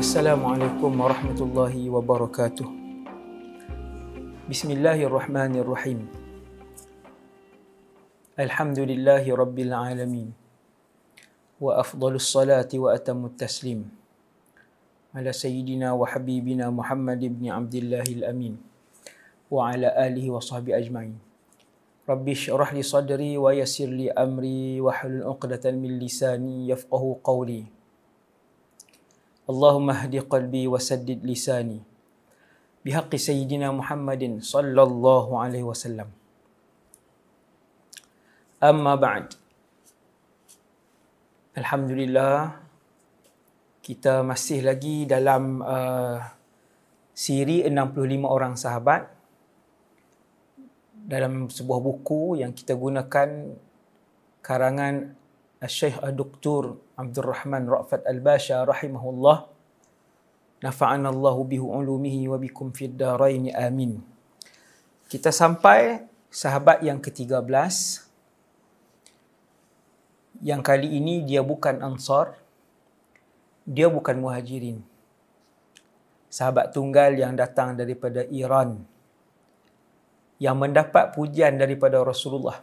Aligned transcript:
Assalamualaikum 0.00 0.96
warahmatullahi 0.96 1.92
wabarakatuh. 1.92 2.64
Bismillahirrahmanirrahim. 4.48 6.08
Alhamdulillahi 8.32 9.28
rabbil 9.28 9.76
alamin. 9.76 10.32
Wa 11.60 11.84
afdalus 11.84 12.32
salati 12.32 12.80
wa 12.80 12.96
atamut 12.96 13.36
taslim. 13.36 13.92
Ala 15.12 15.36
sayyidina 15.36 15.92
wa 15.92 16.08
habibina 16.08 16.72
Muhammad 16.72 17.20
ibn 17.20 17.52
Abdillahil 17.52 18.24
amin. 18.24 18.56
Wa 19.52 19.68
ala 19.68 19.92
alihi 20.00 20.32
wa 20.32 20.40
sahbihi 20.40 20.80
ajma'in. 20.80 21.20
Rabbi 22.08 22.32
syrah 22.32 22.72
li 22.72 22.80
sadri 22.80 23.36
wa 23.36 23.52
yassir 23.52 23.92
li 23.92 24.08
amri 24.08 24.80
wa 24.80 24.96
halul 24.96 25.28
uqdatan 25.36 25.76
min 25.76 26.00
lisani 26.00 26.72
yafqahu 26.72 27.20
qawli. 27.20 27.79
اللهم 29.49 29.87
اهد 29.89 30.15
قلبي 30.25 30.67
وسدد 30.67 31.21
لساني 31.21 31.79
بحق 32.85 33.11
سيدنا 33.15 33.69
محمد 33.71 34.41
صلى 34.41 34.81
الله 34.83 35.25
عليه 35.39 35.63
وسلم 35.63 36.09
أما 38.63 38.95
بعد 38.95 39.27
Alhamdulillah 41.55 42.51
kita 43.79 44.27
masih 44.27 44.59
lagi 44.59 45.07
dalam 45.07 45.63
uh, 45.63 46.19
siri 47.15 47.63
65 47.63 48.27
orang 48.27 48.59
sahabat 48.59 49.07
dalam 50.91 51.47
sebuah 51.47 51.79
buku 51.79 52.43
yang 52.43 52.51
kita 52.51 52.75
gunakan 52.75 53.55
karangan 54.43 55.15
Syekh 55.63 55.95
Dr. 56.11 56.75
Abdul 57.00 57.32
Rahman 57.32 57.64
Ra'fat 57.64 58.04
Al-Basha 58.04 58.60
rahimahullah 58.68 59.48
nafa'ana 60.60 61.08
Allah 61.08 61.36
bihi 61.40 61.64
ulumihi 61.64 62.28
wa 62.28 62.36
bikum 62.36 62.68
fid 62.76 62.92
darain 63.00 63.48
amin. 63.56 64.04
Kita 65.08 65.32
sampai 65.32 66.04
sahabat 66.28 66.84
yang 66.84 67.00
ke-13 67.00 67.40
yang 70.44 70.60
kali 70.60 71.00
ini 71.00 71.24
dia 71.24 71.40
bukan 71.40 71.80
Ansar 71.80 72.36
dia 73.64 73.88
bukan 73.88 74.20
Muhajirin. 74.20 74.84
Sahabat 76.28 76.76
tunggal 76.76 77.16
yang 77.16 77.32
datang 77.34 77.74
daripada 77.80 78.28
Iran 78.28 78.84
yang 80.40 80.56
mendapat 80.56 81.16
pujian 81.16 81.56
daripada 81.56 82.00
Rasulullah 82.00 82.60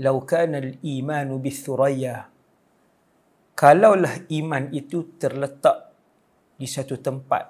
lau 0.00 0.16
kana 0.24 0.60
al-imanu 0.60 1.36
bithuraya 1.36 2.28
kalaulah 3.60 4.24
iman 4.32 4.72
itu 4.72 5.20
terletak 5.20 5.92
di 6.56 6.64
satu 6.64 6.96
tempat 6.96 7.44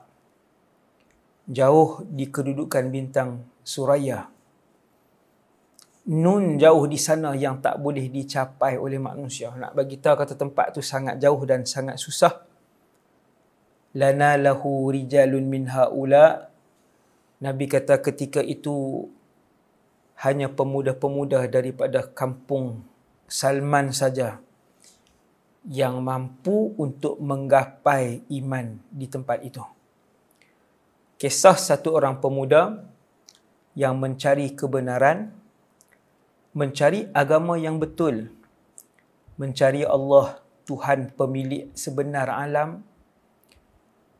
jauh 1.46 2.02
di 2.02 2.26
kedudukan 2.26 2.90
bintang 2.90 3.46
Suraya 3.62 4.26
nun 6.10 6.58
jauh 6.58 6.90
di 6.90 6.98
sana 6.98 7.38
yang 7.38 7.62
tak 7.62 7.78
boleh 7.78 8.10
dicapai 8.10 8.74
oleh 8.74 8.98
manusia. 8.98 9.54
Nak 9.54 9.78
bagi 9.78 10.02
tahu 10.02 10.18
kata 10.18 10.34
tempat 10.34 10.74
tu 10.74 10.82
sangat 10.82 11.22
jauh 11.22 11.38
dan 11.46 11.62
sangat 11.62 12.02
susah. 12.02 12.42
Lana 13.94 14.34
lahu 14.34 14.90
rijalun 14.90 15.46
min 15.46 15.70
haula. 15.70 16.50
Nabi 17.38 17.70
kata 17.70 18.02
ketika 18.02 18.42
itu 18.42 19.06
hanya 20.26 20.50
pemuda-pemuda 20.50 21.46
daripada 21.46 22.02
kampung 22.10 22.82
Salman 23.30 23.94
saja 23.94 24.42
yang 25.68 26.00
mampu 26.00 26.72
untuk 26.80 27.20
menggapai 27.20 28.24
iman 28.40 28.80
di 28.88 29.06
tempat 29.10 29.44
itu. 29.44 29.60
Kisah 31.20 31.56
satu 31.60 31.92
orang 32.00 32.16
pemuda 32.16 32.80
yang 33.76 34.00
mencari 34.00 34.56
kebenaran, 34.56 35.36
mencari 36.56 37.12
agama 37.12 37.60
yang 37.60 37.76
betul, 37.76 38.32
mencari 39.36 39.84
Allah 39.84 40.40
Tuhan 40.64 41.12
pemilik 41.12 41.68
sebenar 41.76 42.32
alam 42.32 42.80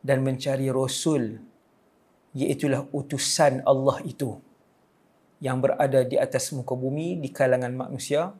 dan 0.00 0.24
mencari 0.24 0.68
Rasul 0.72 1.40
iaitulah 2.32 2.88
utusan 2.94 3.60
Allah 3.66 4.00
itu 4.06 4.38
yang 5.40 5.60
berada 5.60 6.04
di 6.04 6.20
atas 6.20 6.52
muka 6.52 6.76
bumi 6.76 7.16
di 7.16 7.28
kalangan 7.32 7.72
manusia 7.72 8.32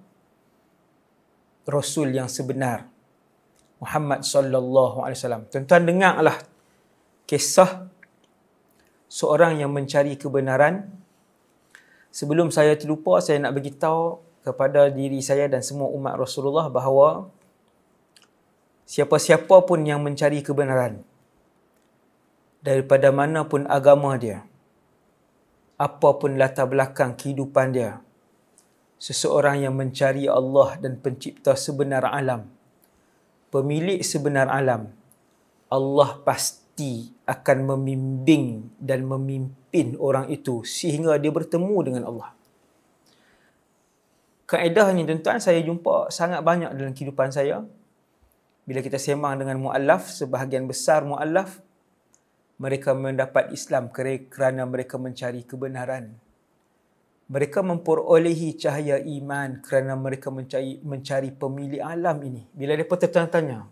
rasul 1.71 2.11
yang 2.11 2.27
sebenar 2.27 2.91
Muhammad 3.81 4.27
sallallahu 4.27 5.07
alaihi 5.07 5.17
wasallam. 5.17 5.43
Tuan-tuan 5.49 5.89
dengarlah 5.89 6.37
kisah 7.25 7.89
seorang 9.09 9.57
yang 9.63 9.73
mencari 9.73 10.19
kebenaran. 10.21 10.91
Sebelum 12.11 12.51
saya 12.51 12.75
terlupa, 12.75 13.23
saya 13.23 13.39
nak 13.39 13.55
bagi 13.55 13.71
tahu 13.73 14.19
kepada 14.43 14.91
diri 14.91 15.23
saya 15.23 15.47
dan 15.47 15.63
semua 15.63 15.89
umat 15.95 16.19
Rasulullah 16.19 16.67
bahawa 16.67 17.31
siapa-siapa 18.85 19.63
pun 19.63 19.87
yang 19.87 20.03
mencari 20.03 20.43
kebenaran 20.43 21.07
daripada 22.61 23.15
mana 23.15 23.47
pun 23.47 23.65
agama 23.71 24.19
dia, 24.19 24.45
apapun 25.79 26.35
latar 26.37 26.69
belakang 26.69 27.15
kehidupan 27.17 27.73
dia. 27.73 28.03
Seseorang 29.01 29.65
yang 29.65 29.73
mencari 29.81 30.29
Allah 30.29 30.77
dan 30.77 31.01
pencipta 31.01 31.57
sebenar 31.57 32.05
alam, 32.05 32.53
pemilik 33.49 34.05
sebenar 34.05 34.53
alam, 34.53 34.93
Allah 35.73 36.21
pasti 36.21 37.09
akan 37.25 37.59
membimbing 37.65 38.77
dan 38.77 39.09
memimpin 39.09 39.97
orang 39.97 40.29
itu 40.29 40.69
sehingga 40.69 41.17
dia 41.17 41.33
bertemu 41.33 41.77
dengan 41.81 42.05
Allah. 42.13 42.37
Kaedahnya 44.45 45.09
tuan-tuan, 45.09 45.41
saya 45.41 45.65
jumpa 45.65 46.13
sangat 46.13 46.45
banyak 46.45 46.75
dalam 46.75 46.93
kehidupan 46.93 47.33
saya. 47.33 47.65
Bila 48.69 48.85
kita 48.85 49.01
sembang 49.01 49.41
dengan 49.41 49.63
mu'allaf, 49.63 50.13
sebahagian 50.13 50.69
besar 50.69 51.09
mu'allaf, 51.09 51.63
mereka 52.61 52.93
mendapat 52.93 53.49
Islam 53.57 53.89
kerana 53.89 54.69
mereka 54.69 55.01
mencari 55.01 55.47
kebenaran. 55.49 56.13
Mereka 57.31 57.63
memperolehi 57.63 58.59
cahaya 58.59 58.99
iman 58.99 59.63
kerana 59.63 59.95
mereka 59.95 60.35
mencari, 60.35 60.83
mencari 60.83 61.31
pemilik 61.31 61.79
alam 61.79 62.19
ini. 62.27 62.43
Bila 62.51 62.75
mereka 62.75 62.99
tertanya-tanya, 62.99 63.71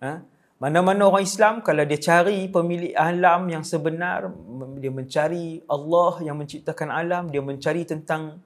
ha? 0.00 0.24
mana-mana 0.56 1.04
orang 1.04 1.20
Islam 1.20 1.60
kalau 1.60 1.84
dia 1.84 2.00
cari 2.00 2.48
pemilik 2.48 2.96
alam 2.96 3.44
yang 3.52 3.60
sebenar, 3.60 4.32
dia 4.80 4.88
mencari 4.88 5.60
Allah 5.68 6.12
yang 6.24 6.40
menciptakan 6.40 6.88
alam, 6.88 7.28
dia 7.28 7.44
mencari 7.44 7.84
tentang 7.84 8.40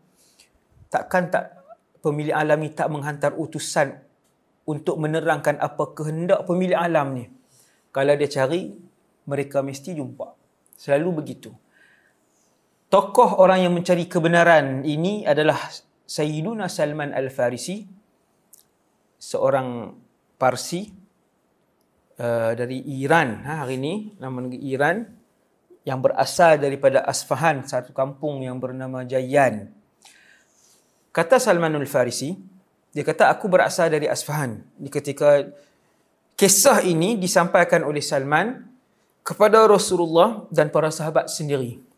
takkan 0.91 1.31
tak 1.31 1.55
pemilik 2.03 2.35
alam 2.35 2.59
ini 2.59 2.75
tak 2.75 2.91
menghantar 2.91 3.39
utusan 3.39 3.95
untuk 4.67 4.99
menerangkan 4.99 5.55
apa 5.63 5.95
kehendak 5.95 6.45
pemilik 6.51 6.75
alam 6.75 7.15
ni. 7.15 7.31
Kalau 7.95 8.15
dia 8.19 8.27
cari, 8.27 8.75
mereka 9.27 9.63
mesti 9.63 9.95
jumpa. 9.95 10.35
Selalu 10.75 11.23
begitu. 11.23 11.51
Tokoh 12.91 13.39
orang 13.39 13.63
yang 13.63 13.73
mencari 13.79 14.11
kebenaran 14.11 14.83
ini 14.83 15.23
adalah 15.23 15.63
Sayyiduna 16.11 16.67
Salman 16.67 17.15
Al-Farisi, 17.15 17.87
seorang 19.15 19.95
Parsi 20.35 20.91
uh, 22.19 22.51
dari 22.59 22.83
Iran 22.99 23.47
ha, 23.47 23.63
hari 23.63 23.79
ini, 23.79 24.19
nama 24.19 24.43
negeri 24.43 24.59
Iran, 24.75 25.07
yang 25.87 26.03
berasal 26.03 26.59
daripada 26.59 27.07
Asfahan, 27.07 27.63
satu 27.63 27.95
kampung 27.95 28.43
yang 28.43 28.59
bernama 28.59 29.07
Jayan. 29.07 29.71
Kata 31.15 31.39
Salman 31.39 31.79
Al-Farisi, 31.79 32.35
dia 32.91 33.07
kata, 33.07 33.31
aku 33.31 33.47
berasal 33.47 33.87
dari 33.87 34.11
Asfahan. 34.11 34.67
Di 34.75 34.91
ketika 34.91 35.47
kisah 36.35 36.83
ini 36.83 37.15
disampaikan 37.15 37.87
oleh 37.87 38.03
Salman, 38.03 38.67
kepada 39.23 39.63
Rasulullah 39.71 40.51
dan 40.51 40.75
para 40.75 40.91
sahabat 40.91 41.31
sendiri. 41.31 41.90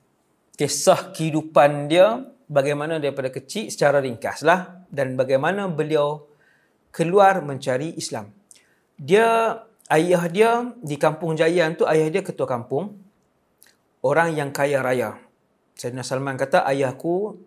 Kisah 0.52 1.16
kehidupan 1.16 1.88
dia 1.88 2.22
bagaimana 2.44 3.00
daripada 3.00 3.32
kecil 3.32 3.72
secara 3.72 4.04
ringkaslah 4.04 4.84
dan 4.93 5.16
bagaimana 5.16 5.64
beliau 5.72 6.28
keluar 6.93 7.40
mencari 7.40 7.96
Islam. 7.96 8.28
Dia 9.00 9.56
ayah 9.88 10.25
dia 10.28 10.50
di 10.84 11.00
kampung 11.00 11.34
Jayan 11.34 11.75
tu 11.75 11.88
ayah 11.88 12.12
dia 12.12 12.20
ketua 12.20 12.44
kampung 12.44 13.00
orang 14.04 14.37
yang 14.37 14.52
kaya 14.52 14.84
raya. 14.84 15.16
Sayyidina 15.72 16.04
Salman 16.04 16.37
kata 16.37 16.69
ayahku 16.69 17.40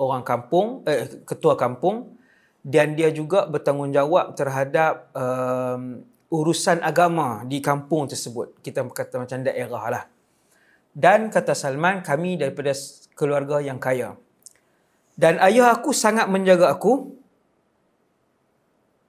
orang 0.00 0.24
kampung 0.24 0.82
eh, 0.88 1.20
ketua 1.28 1.54
kampung 1.60 2.16
dan 2.64 2.96
dia 2.96 3.12
juga 3.12 3.44
bertanggungjawab 3.44 4.34
terhadap 4.34 5.12
um, 5.12 6.02
urusan 6.32 6.80
agama 6.80 7.44
di 7.44 7.60
kampung 7.60 8.08
tersebut. 8.08 8.60
Kita 8.64 8.84
kata 8.84 9.24
macam 9.24 9.38
daerah 9.44 9.84
lah. 9.88 10.04
Dan 10.94 11.30
kata 11.30 11.54
Salman, 11.54 12.02
kami 12.02 12.40
daripada 12.40 12.74
keluarga 13.18 13.58
yang 13.58 13.78
kaya. 13.82 14.14
Dan 15.18 15.42
ayah 15.42 15.74
aku 15.74 15.90
sangat 15.90 16.30
menjaga 16.30 16.70
aku 16.70 17.18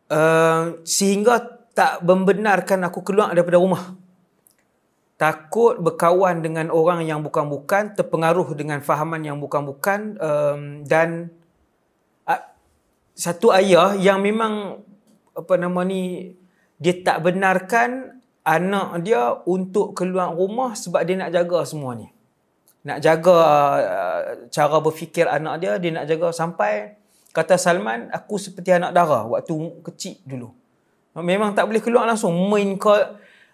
uh, 0.10 0.82
sehingga 0.82 1.62
tak 1.78 2.02
membenarkan 2.02 2.90
aku 2.90 3.06
keluar 3.06 3.32
daripada 3.32 3.62
rumah. 3.62 3.94
Takut 5.20 5.78
berkawan 5.78 6.42
dengan 6.42 6.72
orang 6.74 7.06
yang 7.06 7.22
bukan-bukan, 7.22 7.94
terpengaruh 7.94 8.56
dengan 8.56 8.82
fahaman 8.82 9.22
yang 9.22 9.38
bukan-bukan 9.38 10.18
um, 10.18 10.62
dan 10.88 11.30
uh, 12.26 12.42
satu 13.14 13.54
ayah 13.54 13.94
yang 14.00 14.24
memang 14.24 14.82
apa 15.36 15.54
nama 15.56 15.84
ni 15.86 16.34
dia 16.80 16.96
tak 17.04 17.28
benarkan 17.28 18.19
anak 18.44 19.04
dia 19.04 19.36
untuk 19.46 19.94
keluar 19.94 20.34
rumah 20.34 20.74
sebab 20.74 21.04
dia 21.04 21.16
nak 21.20 21.32
jaga 21.34 21.66
semua 21.68 21.94
ni. 21.96 22.08
Nak 22.86 23.04
jaga 23.04 23.38
uh, 23.84 24.22
cara 24.48 24.78
berfikir 24.80 25.28
anak 25.28 25.56
dia, 25.60 25.76
dia 25.78 25.92
nak 25.92 26.06
jaga 26.08 26.32
sampai 26.32 26.96
kata 27.36 27.60
Salman, 27.60 28.10
aku 28.10 28.40
seperti 28.40 28.74
anak 28.74 28.96
dara 28.96 29.28
waktu 29.28 29.54
kecil 29.86 30.18
dulu. 30.26 30.50
Memang 31.20 31.52
tak 31.52 31.68
boleh 31.68 31.84
keluar 31.84 32.08
langsung 32.08 32.32
main 32.48 32.80
ke 32.80 32.96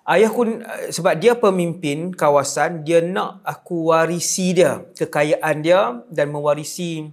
ayahku 0.05 0.61
sebab 0.93 1.13
dia 1.17 1.33
pemimpin 1.33 2.13
kawasan, 2.13 2.85
dia 2.85 3.01
nak 3.01 3.41
aku 3.41 3.89
warisi 3.89 4.53
dia, 4.53 4.85
kekayaan 4.93 5.55
dia 5.65 5.99
dan 6.13 6.29
mewarisi 6.29 7.09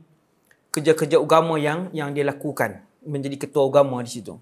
kerja-kerja 0.72 1.16
agama 1.20 1.56
yang 1.56 1.88
yang 1.96 2.12
dia 2.12 2.24
lakukan 2.28 2.84
menjadi 3.04 3.48
ketua 3.48 3.66
agama 3.68 4.04
di 4.04 4.20
situ. 4.20 4.36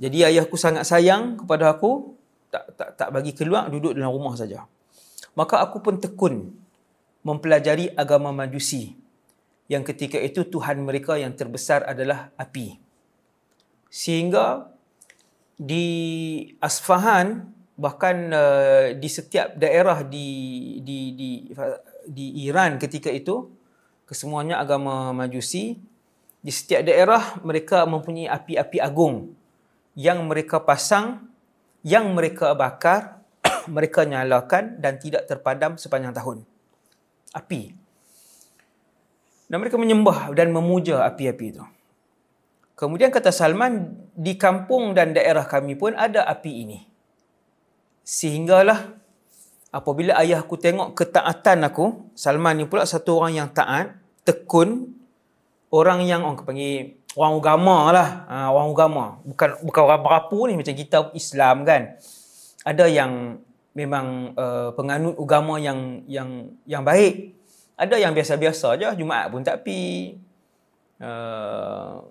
Jadi 0.00 0.24
ayahku 0.24 0.56
sangat 0.56 0.88
sayang 0.88 1.40
kepada 1.44 1.72
aku, 1.76 2.16
tak 2.48 2.72
tak 2.76 2.90
tak 2.96 3.08
bagi 3.12 3.36
keluar, 3.36 3.68
duduk 3.68 3.92
dalam 3.96 4.12
rumah 4.12 4.36
saja. 4.36 4.64
Maka 5.36 5.60
aku 5.64 5.80
pun 5.80 5.96
tekun 6.00 6.52
mempelajari 7.24 7.92
agama 7.96 8.34
Majusi 8.34 8.96
yang 9.70 9.86
ketika 9.86 10.20
itu 10.20 10.44
Tuhan 10.44 10.84
mereka 10.84 11.16
yang 11.16 11.32
terbesar 11.32 11.86
adalah 11.88 12.28
api. 12.36 12.76
Sehingga 13.88 14.68
di 15.56 15.86
Asfahan 16.60 17.48
bahkan 17.78 18.16
uh, 18.34 18.92
di 18.92 19.08
setiap 19.08 19.56
daerah 19.56 20.04
di 20.04 20.28
di 20.84 20.98
di 21.16 21.30
di 22.04 22.26
Iran 22.44 22.76
ketika 22.76 23.08
itu 23.08 23.48
kesemuanya 24.04 24.60
agama 24.60 25.16
Majusi 25.16 25.80
di 26.42 26.52
setiap 26.52 26.84
daerah 26.84 27.40
mereka 27.40 27.88
mempunyai 27.88 28.28
api-api 28.28 28.76
agung 28.82 29.32
yang 29.98 30.24
mereka 30.24 30.64
pasang, 30.64 31.28
yang 31.84 32.12
mereka 32.16 32.52
bakar, 32.56 33.20
mereka 33.74 34.08
nyalakan 34.08 34.80
dan 34.80 34.96
tidak 34.96 35.28
terpadam 35.28 35.76
sepanjang 35.76 36.16
tahun. 36.16 36.38
Api. 37.32 37.72
Dan 39.48 39.60
mereka 39.60 39.76
menyembah 39.76 40.32
dan 40.32 40.48
memuja 40.48 41.04
api-api 41.04 41.46
itu. 41.52 41.64
Kemudian 42.72 43.12
kata 43.12 43.28
Salman, 43.28 43.94
di 44.16 44.34
kampung 44.40 44.96
dan 44.96 45.12
daerah 45.12 45.44
kami 45.44 45.76
pun 45.76 45.92
ada 45.92 46.24
api 46.24 46.52
ini. 46.64 46.78
Sehinggalah 48.02 48.96
apabila 49.70 50.16
ayahku 50.18 50.56
tengok 50.56 50.96
ketaatan 50.96 51.68
aku, 51.68 52.10
Salman 52.16 52.58
ni 52.58 52.66
pula 52.66 52.88
satu 52.88 53.20
orang 53.20 53.44
yang 53.44 53.48
taat, 53.52 53.96
tekun, 54.24 54.88
orang 55.72 56.04
yang 56.04 56.24
orang 56.24 56.42
panggil 56.44 56.96
orang 57.16 57.34
agama 57.38 57.76
lah. 57.92 58.08
Ha, 58.28 58.36
orang 58.52 58.68
agama. 58.72 59.04
Bukan 59.24 59.48
bukan 59.64 59.82
orang 59.84 60.02
berapu 60.02 60.38
ni 60.48 60.54
macam 60.56 60.74
kita 60.74 60.98
Islam 61.12 61.64
kan. 61.66 61.96
Ada 62.62 62.86
yang 62.86 63.42
memang 63.74 64.36
uh, 64.36 64.70
penganut 64.76 65.16
agama 65.18 65.58
yang 65.58 66.04
yang 66.06 66.52
yang 66.64 66.82
baik. 66.84 67.36
Ada 67.76 67.98
yang 67.98 68.12
biasa-biasa 68.14 68.78
aja 68.78 68.94
Jumaat 68.94 69.32
pun 69.32 69.42
tak 69.42 69.64
pi. 69.66 70.14
Uh, 71.02 72.06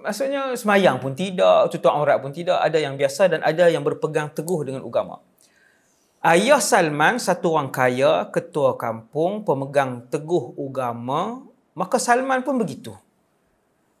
maksudnya 0.00 0.56
semayang 0.56 0.96
pun 0.96 1.12
tidak 1.12 1.68
tutup 1.68 1.92
aurat 1.92 2.18
pun 2.22 2.32
tidak. 2.32 2.58
Ada 2.62 2.78
yang 2.80 2.94
biasa 2.96 3.28
dan 3.28 3.40
ada 3.44 3.68
yang 3.68 3.84
berpegang 3.84 4.32
teguh 4.32 4.64
dengan 4.64 4.82
agama. 4.82 5.20
Ayah 6.22 6.62
Salman 6.62 7.18
satu 7.18 7.58
orang 7.58 7.74
kaya 7.74 8.30
ketua 8.30 8.78
kampung 8.78 9.42
pemegang 9.42 10.06
teguh 10.06 10.54
agama 10.54 11.42
maka 11.74 11.98
Salman 11.98 12.46
pun 12.46 12.62
begitu 12.62 12.94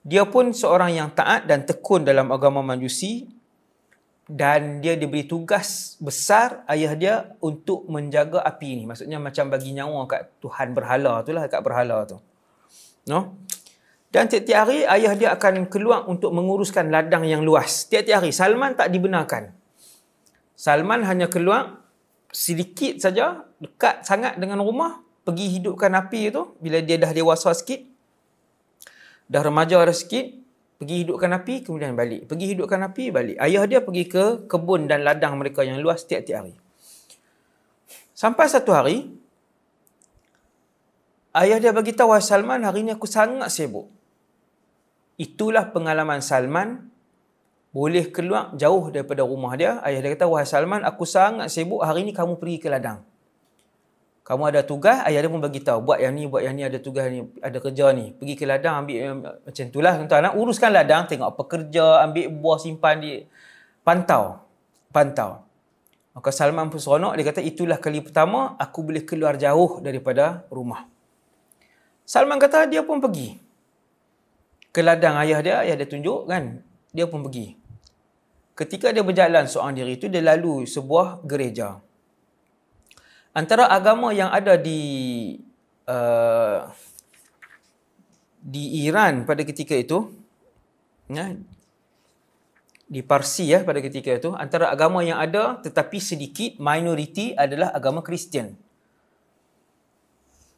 dia 0.02 0.26
pun 0.26 0.50
seorang 0.50 0.98
yang 0.98 1.08
taat 1.14 1.46
dan 1.46 1.62
tekun 1.62 2.02
dalam 2.02 2.34
agama 2.34 2.58
Majusi 2.58 3.30
dan 4.26 4.82
dia 4.82 4.98
diberi 4.98 5.26
tugas 5.26 5.94
besar 6.02 6.66
ayah 6.66 6.92
dia 6.98 7.14
untuk 7.38 7.86
menjaga 7.86 8.42
api 8.42 8.78
ini. 8.78 8.84
Maksudnya 8.90 9.22
macam 9.22 9.46
bagi 9.50 9.70
nyawa 9.70 10.06
kat 10.10 10.34
Tuhan 10.42 10.74
berhala 10.74 11.22
tu 11.22 11.30
lah, 11.30 11.46
kat 11.46 11.62
berhala 11.62 12.02
tu. 12.06 12.18
No? 13.06 13.38
Dan 14.12 14.28
tiap-tiap 14.28 14.68
hari 14.68 14.84
ayah 14.84 15.12
dia 15.14 15.28
akan 15.38 15.70
keluar 15.70 16.04
untuk 16.10 16.34
menguruskan 16.34 16.90
ladang 16.90 17.22
yang 17.24 17.46
luas. 17.46 17.86
Tiap-tiap 17.86 18.26
hari 18.26 18.34
Salman 18.34 18.74
tak 18.74 18.90
dibenarkan. 18.90 19.54
Salman 20.58 21.06
hanya 21.06 21.30
keluar 21.30 21.82
sedikit 22.32 22.98
saja, 22.98 23.46
dekat 23.62 24.02
sangat 24.02 24.40
dengan 24.40 24.64
rumah, 24.64 25.00
pergi 25.22 25.60
hidupkan 25.60 25.94
api 25.94 26.34
itu 26.34 26.42
bila 26.58 26.82
dia 26.82 26.98
dah 26.98 27.12
dewasa 27.14 27.54
sikit 27.54 27.91
dah 29.28 29.42
remaja 29.42 29.78
dah 29.82 29.94
sikit, 29.94 30.26
pergi 30.80 31.06
hidupkan 31.06 31.30
api, 31.36 31.62
kemudian 31.62 31.94
balik. 31.94 32.26
Pergi 32.26 32.46
hidupkan 32.56 32.80
api, 32.82 33.04
balik. 33.14 33.36
Ayah 33.38 33.62
dia 33.70 33.80
pergi 33.84 34.04
ke 34.10 34.24
kebun 34.50 34.90
dan 34.90 35.06
ladang 35.06 35.38
mereka 35.38 35.62
yang 35.62 35.78
luas 35.78 36.02
tiap-tiap 36.02 36.42
hari. 36.42 36.54
Sampai 38.16 38.50
satu 38.50 38.74
hari, 38.74 39.10
ayah 41.36 41.58
dia 41.62 41.70
bagi 41.70 41.94
tahu, 41.94 42.14
Salman, 42.18 42.66
hari 42.66 42.82
ini 42.82 42.96
aku 42.96 43.06
sangat 43.06 43.50
sibuk. 43.52 43.86
Itulah 45.20 45.70
pengalaman 45.70 46.18
Salman 46.18 46.88
boleh 47.70 48.10
keluar 48.10 48.50
jauh 48.58 48.90
daripada 48.90 49.22
rumah 49.22 49.54
dia. 49.54 49.78
Ayah 49.86 50.02
dia 50.02 50.18
kata, 50.18 50.26
wahai 50.26 50.48
Salman, 50.48 50.82
aku 50.82 51.06
sangat 51.06 51.52
sibuk, 51.52 51.84
hari 51.84 52.02
ini 52.02 52.10
kamu 52.10 52.40
pergi 52.40 52.58
ke 52.58 52.68
ladang 52.72 53.11
kamu 54.22 54.54
ada 54.54 54.62
tugas, 54.62 55.02
ayah 55.10 55.18
dia 55.18 55.30
pun 55.30 55.42
bagi 55.42 55.58
tahu 55.58 55.82
buat 55.82 55.98
yang 55.98 56.14
ni, 56.14 56.30
buat 56.30 56.46
yang 56.46 56.54
ni, 56.54 56.62
ada 56.62 56.78
tugas 56.78 57.10
ni, 57.10 57.26
ada 57.42 57.58
kerja 57.58 57.90
ni. 57.90 58.14
Pergi 58.14 58.34
ke 58.38 58.46
ladang 58.46 58.86
ambil 58.86 58.96
eh, 59.02 59.14
macam 59.18 59.64
itulah 59.66 59.92
tuan 60.06 60.18
anak 60.22 60.34
uruskan 60.38 60.70
ladang, 60.70 61.10
tengok 61.10 61.34
apa 61.34 61.42
kerja, 61.50 62.06
ambil 62.06 62.30
buah 62.30 62.58
simpan 62.62 63.02
di 63.02 63.26
pantau. 63.82 64.46
Pantau. 64.94 65.42
Maka 66.14 66.30
Salman 66.30 66.70
pun 66.70 66.78
seronok 66.78 67.18
dia 67.18 67.24
kata 67.26 67.40
itulah 67.42 67.82
kali 67.82 67.98
pertama 68.04 68.54
aku 68.62 68.84
boleh 68.86 69.02
keluar 69.02 69.34
jauh 69.34 69.82
daripada 69.82 70.46
rumah. 70.54 70.86
Salman 72.06 72.38
kata 72.38 72.70
dia 72.70 72.86
pun 72.86 73.02
pergi 73.02 73.42
ke 74.70 74.80
ladang 74.80 75.18
ayah 75.18 75.40
dia, 75.42 75.56
ayah 75.66 75.74
dia 75.74 75.88
tunjuk 75.90 76.30
kan. 76.30 76.62
Dia 76.94 77.10
pun 77.10 77.26
pergi. 77.26 77.58
Ketika 78.52 78.92
dia 78.92 79.02
berjalan 79.02 79.48
seorang 79.48 79.74
diri 79.74 79.96
itu 79.96 80.06
dia 80.06 80.22
lalu 80.22 80.68
sebuah 80.68 81.24
gereja 81.24 81.80
antara 83.32 83.68
agama 83.68 84.12
yang 84.12 84.28
ada 84.28 84.60
di 84.60 84.80
uh, 85.88 86.68
di 88.42 88.84
Iran 88.84 89.24
pada 89.24 89.40
ketika 89.42 89.72
itu 89.72 90.12
ya, 91.08 91.32
di 92.92 93.00
Parsi 93.00 93.48
ya 93.48 93.64
pada 93.64 93.80
ketika 93.80 94.12
itu 94.12 94.36
antara 94.36 94.68
agama 94.68 95.00
yang 95.00 95.16
ada 95.16 95.58
tetapi 95.64 95.96
sedikit 95.96 96.60
minoriti 96.60 97.32
adalah 97.32 97.72
agama 97.72 98.04
Kristian. 98.04 98.52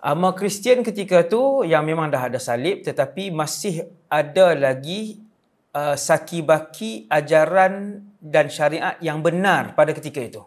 Agama 0.05 0.37
Kristian 0.37 0.85
ketika 0.85 1.25
itu 1.25 1.65
yang 1.65 1.87
memang 1.87 2.13
dah 2.13 2.29
ada 2.29 2.43
salib 2.43 2.85
tetapi 2.85 3.33
masih 3.33 3.89
ada 4.11 4.53
lagi 4.53 5.23
uh, 5.73 5.97
sakibaki 5.97 7.07
ajaran 7.09 8.05
dan 8.21 8.51
syariat 8.51 8.99
yang 9.01 9.21
benar 9.25 9.73
pada 9.79 9.95
ketika 9.97 10.21
itu 10.21 10.43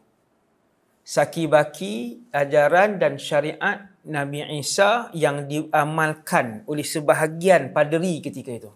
sakibaki 1.08 2.20
ajaran 2.36 3.00
dan 3.00 3.16
syariat 3.16 3.88
Nabi 4.04 4.44
Isa 4.60 5.08
yang 5.16 5.48
diamalkan 5.48 6.68
oleh 6.68 6.84
sebahagian 6.84 7.72
paderi 7.72 8.20
ketika 8.20 8.52
itu. 8.52 8.72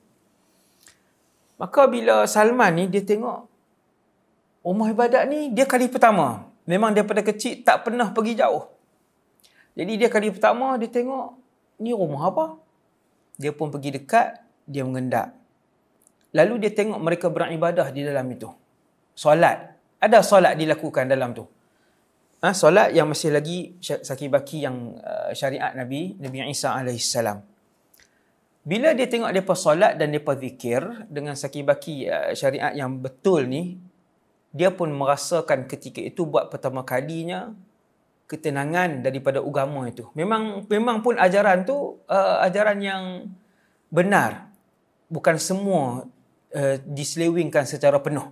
Maka 1.59 1.91
bila 1.91 2.23
Salman 2.23 2.71
ni 2.79 2.83
dia 2.87 3.03
tengok 3.03 3.51
rumah 4.63 4.87
ibadat 4.87 5.27
ni 5.27 5.51
dia 5.51 5.67
kali 5.67 5.91
pertama. 5.91 6.47
Memang 6.63 6.95
daripada 6.95 7.19
kecil 7.19 7.67
tak 7.67 7.83
pernah 7.83 8.15
pergi 8.15 8.39
jauh. 8.39 8.63
Jadi 9.75 9.99
dia 9.99 10.07
kali 10.07 10.31
pertama 10.31 10.79
dia 10.79 10.87
tengok 10.87 11.35
ni 11.83 11.91
rumah 11.91 12.31
apa? 12.31 12.45
Dia 13.35 13.51
pun 13.51 13.67
pergi 13.67 13.99
dekat, 13.99 14.39
dia 14.63 14.87
mengendak. 14.87 15.35
Lalu 16.31 16.63
dia 16.63 16.71
tengok 16.71 16.99
mereka 17.01 17.27
beribadah 17.27 17.91
di 17.91 18.07
dalam 18.07 18.23
itu. 18.31 18.47
Solat. 19.19 19.75
Ada 19.99 20.23
solat 20.23 20.55
dilakukan 20.55 21.11
dalam 21.11 21.35
tu 21.35 21.43
ha, 22.41 22.51
solat 22.57 22.91
yang 22.91 23.07
masih 23.07 23.29
lagi 23.29 23.77
sakibaki 23.79 24.65
yang 24.65 24.97
uh, 24.97 25.31
syariat 25.31 25.77
Nabi 25.77 26.17
Nabi 26.17 26.49
Isa 26.49 26.73
alaihissalam. 26.73 27.39
Bila 28.61 28.93
dia 28.93 29.09
tengok 29.09 29.33
depa 29.33 29.53
solat 29.57 29.97
dan 29.97 30.13
depa 30.13 30.37
zikir 30.37 30.81
dengan 31.09 31.37
sakibaki 31.37 32.09
uh, 32.09 32.33
syariat 32.33 32.73
yang 32.73 32.97
betul 32.97 33.45
ni, 33.45 33.77
dia 34.53 34.73
pun 34.73 34.89
merasakan 34.91 35.69
ketika 35.69 36.01
itu 36.01 36.27
buat 36.27 36.49
pertama 36.49 36.83
kalinya 36.83 37.53
ketenangan 38.25 39.05
daripada 39.05 39.39
agama 39.43 39.87
itu. 39.87 40.07
Memang 40.17 40.65
memang 40.65 41.03
pun 41.03 41.17
ajaran 41.17 41.63
tu 41.63 41.99
uh, 42.09 42.37
ajaran 42.41 42.79
yang 42.81 43.03
benar. 43.91 44.49
Bukan 45.11 45.35
semua 45.35 46.07
uh, 46.55 46.75
diselewengkan 46.87 47.67
secara 47.67 47.99
penuh. 47.99 48.31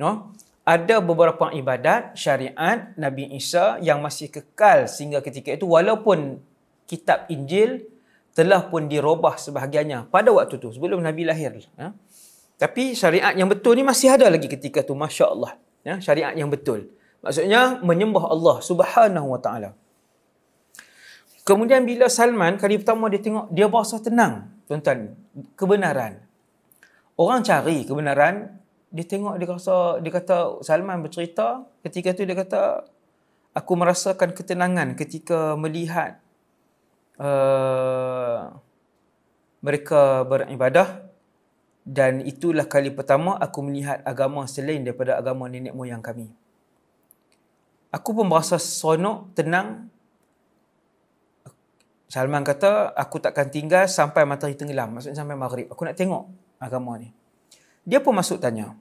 No? 0.00 0.32
Ada 0.70 1.02
beberapa 1.02 1.50
ibadat 1.50 2.14
syariat 2.14 2.94
Nabi 2.94 3.26
Isa 3.34 3.82
yang 3.82 3.98
masih 3.98 4.30
kekal 4.30 4.86
sehingga 4.86 5.18
ketika 5.18 5.50
itu 5.50 5.66
walaupun 5.66 6.38
kitab 6.86 7.26
Injil 7.26 7.90
telah 8.38 8.70
pun 8.70 8.86
dirubah 8.86 9.34
sebahagiannya 9.34 10.06
pada 10.14 10.30
waktu 10.30 10.62
itu 10.62 10.70
sebelum 10.70 11.02
Nabi 11.02 11.26
lahir. 11.26 11.58
Ya? 11.74 11.90
Tapi 12.54 12.94
syariat 12.94 13.34
yang 13.34 13.50
betul 13.50 13.74
ni 13.74 13.82
masih 13.82 14.14
ada 14.14 14.30
lagi 14.30 14.46
ketika 14.46 14.86
tu 14.86 14.94
masya-Allah. 14.94 15.58
Ya, 15.82 15.98
syariat 15.98 16.36
yang 16.38 16.46
betul. 16.52 16.92
Maksudnya 17.18 17.80
menyembah 17.82 18.30
Allah 18.30 18.56
Subhanahu 18.62 19.26
wa 19.32 19.40
taala. 19.42 19.74
Kemudian 21.42 21.82
bila 21.88 22.06
Salman 22.06 22.60
kali 22.60 22.78
pertama 22.78 23.08
dia 23.08 23.18
tengok 23.18 23.50
dia 23.50 23.66
berasa 23.66 23.96
tenang, 23.98 24.54
tuan-tuan, 24.70 25.18
kebenaran. 25.56 26.20
Orang 27.16 27.42
cari 27.42 27.82
kebenaran, 27.88 28.59
dia 28.90 29.06
tengok 29.06 29.38
dia 29.38 29.46
rasa 29.46 30.02
dia 30.02 30.10
kata 30.10 30.62
Salman 30.66 31.02
bercerita 31.02 31.62
ketika 31.86 32.10
tu 32.10 32.26
dia 32.26 32.34
kata 32.34 32.84
aku 33.54 33.72
merasakan 33.78 34.34
ketenangan 34.34 34.98
ketika 34.98 35.54
melihat 35.54 36.18
uh, 37.22 38.50
mereka 39.62 40.26
beribadah 40.26 41.06
dan 41.86 42.22
itulah 42.22 42.66
kali 42.66 42.90
pertama 42.90 43.38
aku 43.38 43.62
melihat 43.62 44.02
agama 44.02 44.44
selain 44.50 44.84
daripada 44.84 45.16
agama 45.16 45.48
nenek 45.48 45.72
moyang 45.72 46.04
kami. 46.04 46.30
Aku 47.90 48.14
pun 48.14 48.30
merasa 48.30 48.54
seronok, 48.60 49.34
tenang 49.34 49.90
Salman 52.10 52.42
kata, 52.42 52.90
aku 52.90 53.22
takkan 53.22 53.54
tinggal 53.54 53.86
sampai 53.86 54.26
matahari 54.26 54.58
tenggelam. 54.58 54.98
Maksudnya 54.98 55.22
sampai 55.22 55.38
maghrib. 55.38 55.70
Aku 55.70 55.86
nak 55.86 55.94
tengok 55.94 56.26
agama 56.58 56.98
ni. 56.98 57.14
Dia 57.90 57.98
pun 57.98 58.14
masuk 58.14 58.38
tanya. 58.38 58.78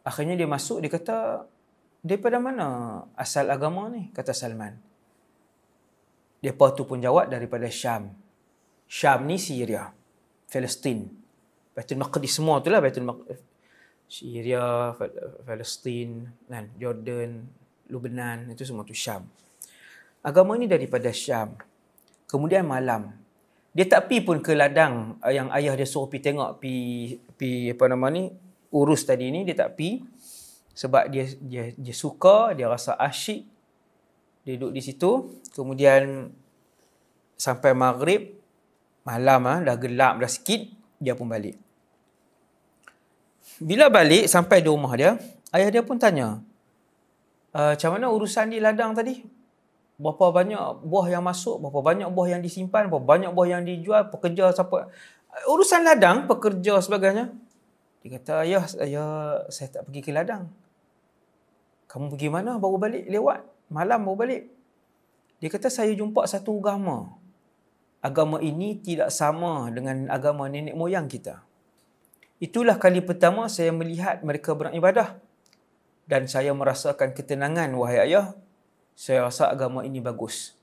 Akhirnya 0.00 0.32
dia 0.32 0.48
masuk, 0.48 0.80
dia 0.80 0.88
kata, 0.88 1.44
daripada 2.00 2.40
mana 2.40 3.04
asal 3.12 3.52
agama 3.52 3.92
ni? 3.92 4.08
Kata 4.16 4.32
Salman. 4.32 4.80
Dia 6.40 6.56
tu 6.56 6.88
pun 6.88 6.96
jawab 6.96 7.28
daripada 7.28 7.68
Syam. 7.68 8.16
Syam 8.88 9.28
ni 9.28 9.36
Syria. 9.36 9.92
Palestin. 10.48 11.04
Baitul 11.76 12.00
Maqdis 12.00 12.40
semua 12.40 12.64
tu 12.64 12.72
lah 12.72 12.80
Baitul 12.80 13.04
Maqdis. 13.04 13.36
Syria, 14.10 14.96
Palestin, 15.46 16.26
Jordan, 16.80 17.46
Lebanon, 17.86 18.48
itu 18.50 18.64
semua 18.64 18.82
tu 18.82 18.96
Syam. 18.96 19.28
Agama 20.24 20.56
ni 20.56 20.66
daripada 20.66 21.12
Syam. 21.12 21.54
Kemudian 22.24 22.64
malam. 22.64 23.12
Dia 23.70 23.86
tak 23.86 24.10
pi 24.10 24.18
pun 24.24 24.42
ke 24.42 24.50
ladang 24.50 25.20
eh, 25.22 25.38
yang 25.38 25.46
ayah 25.54 25.78
dia 25.78 25.86
suruh 25.86 26.10
pi 26.10 26.18
tengok 26.18 26.58
pi 26.58 26.74
pi 27.40 27.72
apa 27.72 27.88
nama 27.88 28.12
ni 28.12 28.28
urus 28.68 29.08
tadi 29.08 29.32
ni 29.32 29.48
dia 29.48 29.56
tak 29.56 29.80
pi 29.80 30.04
sebab 30.76 31.08
dia 31.08 31.24
dia 31.40 31.72
dia 31.72 31.94
suka, 31.96 32.52
dia 32.52 32.68
rasa 32.68 33.00
asyik 33.00 33.48
dia 34.44 34.60
duduk 34.60 34.76
di 34.76 34.82
situ. 34.84 35.40
Kemudian 35.56 36.28
sampai 37.40 37.72
maghrib 37.72 38.36
malam 39.08 39.48
ah 39.48 39.58
dah 39.64 39.76
gelap 39.80 40.20
dah 40.20 40.28
sikit 40.28 40.68
dia 41.00 41.16
pun 41.16 41.32
balik. 41.32 41.56
Bila 43.56 43.88
balik 43.88 44.28
sampai 44.28 44.60
di 44.60 44.68
rumah 44.68 44.92
dia, 44.96 45.16
ayah 45.56 45.72
dia 45.72 45.80
pun 45.80 45.96
tanya, 45.96 46.44
Uh, 47.50 47.74
macam 47.74 47.98
mana 47.98 48.06
urusan 48.14 48.46
di 48.54 48.62
ladang 48.62 48.94
tadi? 48.94 49.26
berapa 50.00 50.32
banyak 50.32 50.80
buah 50.80 51.06
yang 51.12 51.20
masuk, 51.20 51.60
berapa 51.60 51.80
banyak 51.84 52.08
buah 52.08 52.28
yang 52.32 52.40
disimpan, 52.40 52.88
berapa 52.88 53.04
banyak 53.04 53.30
buah 53.36 53.60
yang 53.60 53.62
dijual, 53.68 54.08
pekerja 54.08 54.48
siapa. 54.56 54.88
Urusan 55.46 55.86
ladang, 55.86 56.26
pekerja 56.26 56.82
sebagainya. 56.82 57.30
Dia 58.02 58.08
kata, 58.18 58.32
ayah, 58.42 58.64
ayah 58.82 59.10
saya 59.52 59.68
tak 59.70 59.86
pergi 59.86 60.00
ke 60.02 60.10
ladang. 60.10 60.50
Kamu 61.90 62.14
pergi 62.14 62.28
mana 62.30 62.56
baru 62.58 62.78
balik 62.78 63.04
lewat? 63.06 63.40
Malam 63.70 64.06
baru 64.06 64.16
balik. 64.26 64.42
Dia 65.42 65.48
kata, 65.48 65.70
saya 65.70 65.92
jumpa 65.94 66.26
satu 66.26 66.58
agama. 66.58 67.14
Agama 68.00 68.40
ini 68.40 68.80
tidak 68.80 69.12
sama 69.12 69.68
dengan 69.70 70.08
agama 70.08 70.48
nenek 70.48 70.72
moyang 70.74 71.06
kita. 71.06 71.44
Itulah 72.40 72.80
kali 72.80 73.04
pertama 73.04 73.46
saya 73.52 73.68
melihat 73.70 74.24
mereka 74.24 74.56
beribadah. 74.56 75.20
Dan 76.08 76.26
saya 76.26 76.50
merasakan 76.56 77.14
ketenangan, 77.14 77.70
wahai 77.76 78.02
ayah, 78.10 78.34
saya 78.98 79.28
rasa 79.28 79.52
agama 79.52 79.86
ini 79.86 80.02
bagus. 80.02 80.59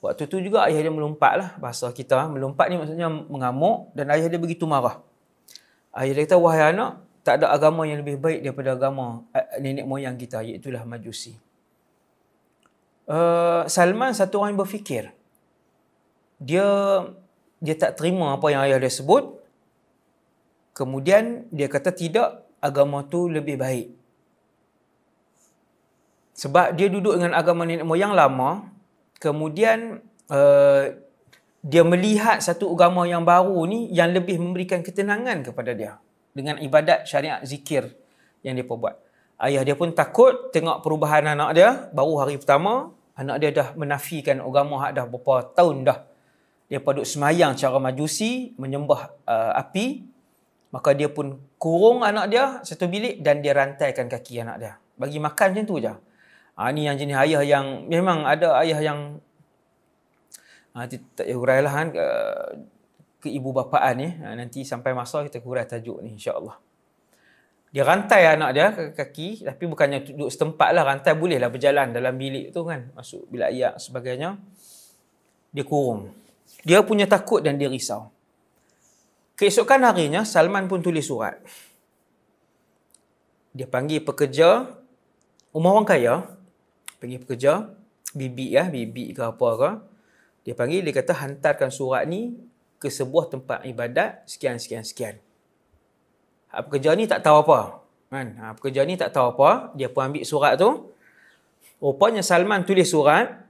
Waktu 0.00 0.32
tu 0.32 0.40
juga 0.40 0.64
ayah 0.64 0.80
dia 0.80 0.92
melompat 0.92 1.32
lah. 1.36 1.50
Bahasa 1.60 1.92
kita, 1.92 2.24
melompat 2.32 2.72
ni 2.72 2.80
maksudnya 2.80 3.08
mengamuk 3.08 3.92
dan 3.92 4.08
ayah 4.16 4.32
dia 4.32 4.40
begitu 4.40 4.64
marah. 4.64 5.04
Ayah 5.92 6.16
dia 6.16 6.24
kata, 6.24 6.40
wahai 6.40 6.72
anak, 6.72 7.04
tak 7.20 7.44
ada 7.44 7.52
agama 7.52 7.84
yang 7.84 8.00
lebih 8.00 8.16
baik 8.16 8.40
daripada 8.40 8.72
agama 8.72 9.28
eh, 9.36 9.60
nenek 9.60 9.84
moyang 9.84 10.16
kita, 10.16 10.40
iaitulah 10.40 10.88
majusi. 10.88 11.36
Uh, 13.04 13.68
Salman 13.68 14.16
satu 14.16 14.40
orang 14.40 14.56
yang 14.56 14.60
berfikir. 14.64 15.04
Dia 16.40 16.64
dia 17.60 17.76
tak 17.76 18.00
terima 18.00 18.32
apa 18.32 18.48
yang 18.48 18.64
ayah 18.64 18.80
dia 18.80 18.88
sebut. 18.88 19.36
Kemudian 20.72 21.44
dia 21.52 21.68
kata 21.68 21.92
tidak, 21.92 22.48
agama 22.64 23.04
tu 23.04 23.28
lebih 23.28 23.60
baik. 23.60 23.92
Sebab 26.40 26.72
dia 26.72 26.88
duduk 26.88 27.20
dengan 27.20 27.36
agama 27.36 27.68
nenek 27.68 27.84
moyang 27.84 28.16
lama, 28.16 28.64
kemudian 29.20 30.00
uh, 30.32 30.84
dia 31.60 31.84
melihat 31.84 32.40
satu 32.40 32.72
agama 32.72 33.04
yang 33.04 33.22
baru 33.22 33.68
ni 33.68 33.92
yang 33.92 34.16
lebih 34.16 34.40
memberikan 34.40 34.80
ketenangan 34.80 35.44
kepada 35.44 35.76
dia 35.76 35.92
dengan 36.32 36.56
ibadat 36.56 37.04
syariat 37.04 37.44
zikir 37.44 37.92
yang 38.40 38.56
dia 38.56 38.64
buat. 38.64 38.96
Ayah 39.40 39.64
dia 39.64 39.76
pun 39.76 39.92
takut 39.92 40.52
tengok 40.52 40.80
perubahan 40.80 41.36
anak 41.36 41.50
dia, 41.56 41.68
baru 41.92 42.24
hari 42.24 42.40
pertama, 42.40 42.92
anak 43.16 43.36
dia 43.40 43.50
dah 43.52 43.68
menafikan 43.76 44.40
agama 44.40 44.80
hak 44.84 44.96
dah 44.96 45.04
berapa 45.04 45.52
tahun 45.52 45.76
dah. 45.84 45.98
Dia 46.72 46.80
paduk 46.80 47.04
semayang 47.04 47.56
cara 47.56 47.76
majusi, 47.76 48.56
menyembah 48.56 49.12
uh, 49.28 49.52
api, 49.60 50.06
maka 50.70 50.94
dia 50.94 51.10
pun 51.10 51.40
kurung 51.58 52.06
anak 52.06 52.30
dia 52.30 52.44
satu 52.62 52.86
bilik 52.86 53.20
dan 53.20 53.42
dia 53.42 53.52
rantaikan 53.52 54.06
kaki 54.06 54.40
anak 54.40 54.56
dia. 54.60 54.72
Bagi 54.96 55.18
makan 55.18 55.46
macam 55.56 55.64
tu 55.66 55.76
je. 55.82 55.92
Ha, 56.60 56.68
ini 56.76 56.84
yang 56.84 57.00
jenis 57.00 57.16
ayah 57.16 57.40
yang 57.40 57.88
memang 57.88 58.28
ada 58.28 58.60
ayah 58.60 58.84
yang 58.84 59.16
ha, 60.76 60.84
tak 60.84 61.24
hurai 61.32 61.64
lah 61.64 61.72
kan 61.72 61.88
ke, 61.88 62.06
ke 63.24 63.28
ibu 63.32 63.48
bapaan 63.48 63.96
ni. 63.96 64.12
Ha, 64.20 64.36
nanti 64.36 64.60
sampai 64.60 64.92
masa 64.92 65.24
kita 65.24 65.40
hurai 65.40 65.64
tajuk 65.64 66.04
ni 66.04 66.20
insyaAllah. 66.20 66.60
Dia 67.72 67.86
rantai 67.86 68.28
anak 68.28 68.50
dia 68.52 68.66
ke 68.76 68.82
kaki 68.92 69.48
tapi 69.48 69.64
bukannya 69.72 70.04
duduk 70.04 70.28
setempat 70.28 70.76
lah. 70.76 70.84
Rantai 70.84 71.16
bolehlah 71.16 71.48
berjalan 71.48 71.96
dalam 71.96 72.20
bilik 72.20 72.52
tu 72.52 72.60
kan. 72.68 72.92
Masuk 72.92 73.24
bilik 73.32 73.56
ayak 73.56 73.80
sebagainya. 73.80 74.36
Dia 75.56 75.64
kurung. 75.64 76.12
Dia 76.60 76.84
punya 76.84 77.08
takut 77.08 77.40
dan 77.40 77.56
dia 77.56 77.72
risau. 77.72 78.12
Keesokan 79.40 79.80
harinya 79.88 80.28
Salman 80.28 80.68
pun 80.68 80.84
tulis 80.84 81.08
surat. 81.08 81.40
Dia 83.56 83.64
panggil 83.64 84.04
pekerja 84.04 84.68
rumah 85.56 85.72
orang 85.72 85.88
kaya 85.88 86.39
pergi 87.00 87.16
bekerja, 87.16 87.72
bibi 88.12 88.52
ya, 88.52 88.68
bibi 88.68 89.16
ke 89.16 89.24
apa 89.24 89.48
ke. 89.56 89.70
Dia 90.44 90.54
panggil, 90.54 90.84
dia 90.84 90.92
kata 90.92 91.16
hantarkan 91.16 91.72
surat 91.72 92.04
ni 92.04 92.36
ke 92.76 92.92
sebuah 92.92 93.32
tempat 93.32 93.64
ibadat 93.64 94.24
sekian, 94.28 94.60
sekian, 94.60 94.84
sekian. 94.84 95.16
Ha, 96.52 96.64
pekerja 96.64 96.92
ni 96.92 97.08
tak 97.08 97.24
tahu 97.24 97.48
apa. 97.48 97.84
Kan? 98.12 98.36
Ha, 98.36 98.44
pekerja 98.56 98.84
ni 98.84 99.00
tak 99.00 99.16
tahu 99.16 99.36
apa. 99.36 99.72
Dia 99.76 99.88
pun 99.88 100.12
ambil 100.12 100.24
surat 100.24 100.56
tu. 100.60 100.92
Rupanya 101.80 102.20
Salman 102.20 102.68
tulis 102.68 102.92
surat 102.92 103.48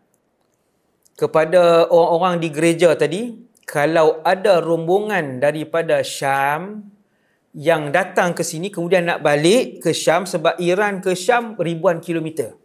kepada 1.18 1.90
orang-orang 1.90 2.38
di 2.38 2.48
gereja 2.54 2.94
tadi. 2.94 3.34
Kalau 3.66 4.18
ada 4.26 4.58
rombongan 4.58 5.38
daripada 5.38 6.02
Syam 6.02 6.90
yang 7.54 7.90
datang 7.94 8.34
ke 8.34 8.42
sini 8.42 8.70
kemudian 8.70 9.06
nak 9.06 9.22
balik 9.22 9.82
ke 9.82 9.94
Syam 9.94 10.26
sebab 10.26 10.58
Iran 10.58 10.98
ke 10.98 11.14
Syam 11.14 11.54
ribuan 11.58 12.02
kilometer 12.02 12.59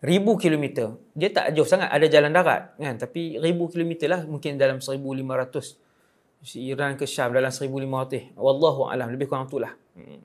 ribu 0.00 0.36
kilometer. 0.40 0.96
Dia 1.12 1.28
tak 1.32 1.52
jauh 1.52 1.68
sangat. 1.68 1.92
Ada 1.92 2.06
jalan 2.08 2.32
darat. 2.32 2.74
kan? 2.76 2.96
Tapi 2.96 3.36
ribu 3.36 3.68
kilometer 3.68 4.08
lah. 4.08 4.20
Mungkin 4.24 4.56
dalam 4.56 4.80
1,500. 4.80 6.56
Iran 6.56 6.96
ke 6.96 7.04
Syam 7.04 7.36
dalam 7.36 7.52
1,500. 7.52 8.32
Wallahu 8.40 8.88
alam 8.88 9.12
Lebih 9.12 9.28
kurang 9.28 9.44
tu 9.46 9.60
lah. 9.60 9.76
Hmm. 9.92 10.24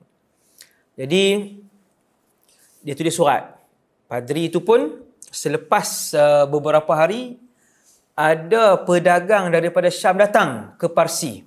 Jadi, 0.96 1.24
dia 2.80 2.94
tulis 2.96 3.12
surat. 3.12 3.52
Padri 4.08 4.48
itu 4.48 4.64
pun 4.64 5.04
selepas 5.28 6.16
uh, 6.16 6.44
beberapa 6.48 6.96
hari, 6.96 7.36
ada 8.16 8.80
pedagang 8.80 9.52
daripada 9.52 9.92
Syam 9.92 10.16
datang 10.16 10.72
ke 10.80 10.88
Parsi 10.88 11.44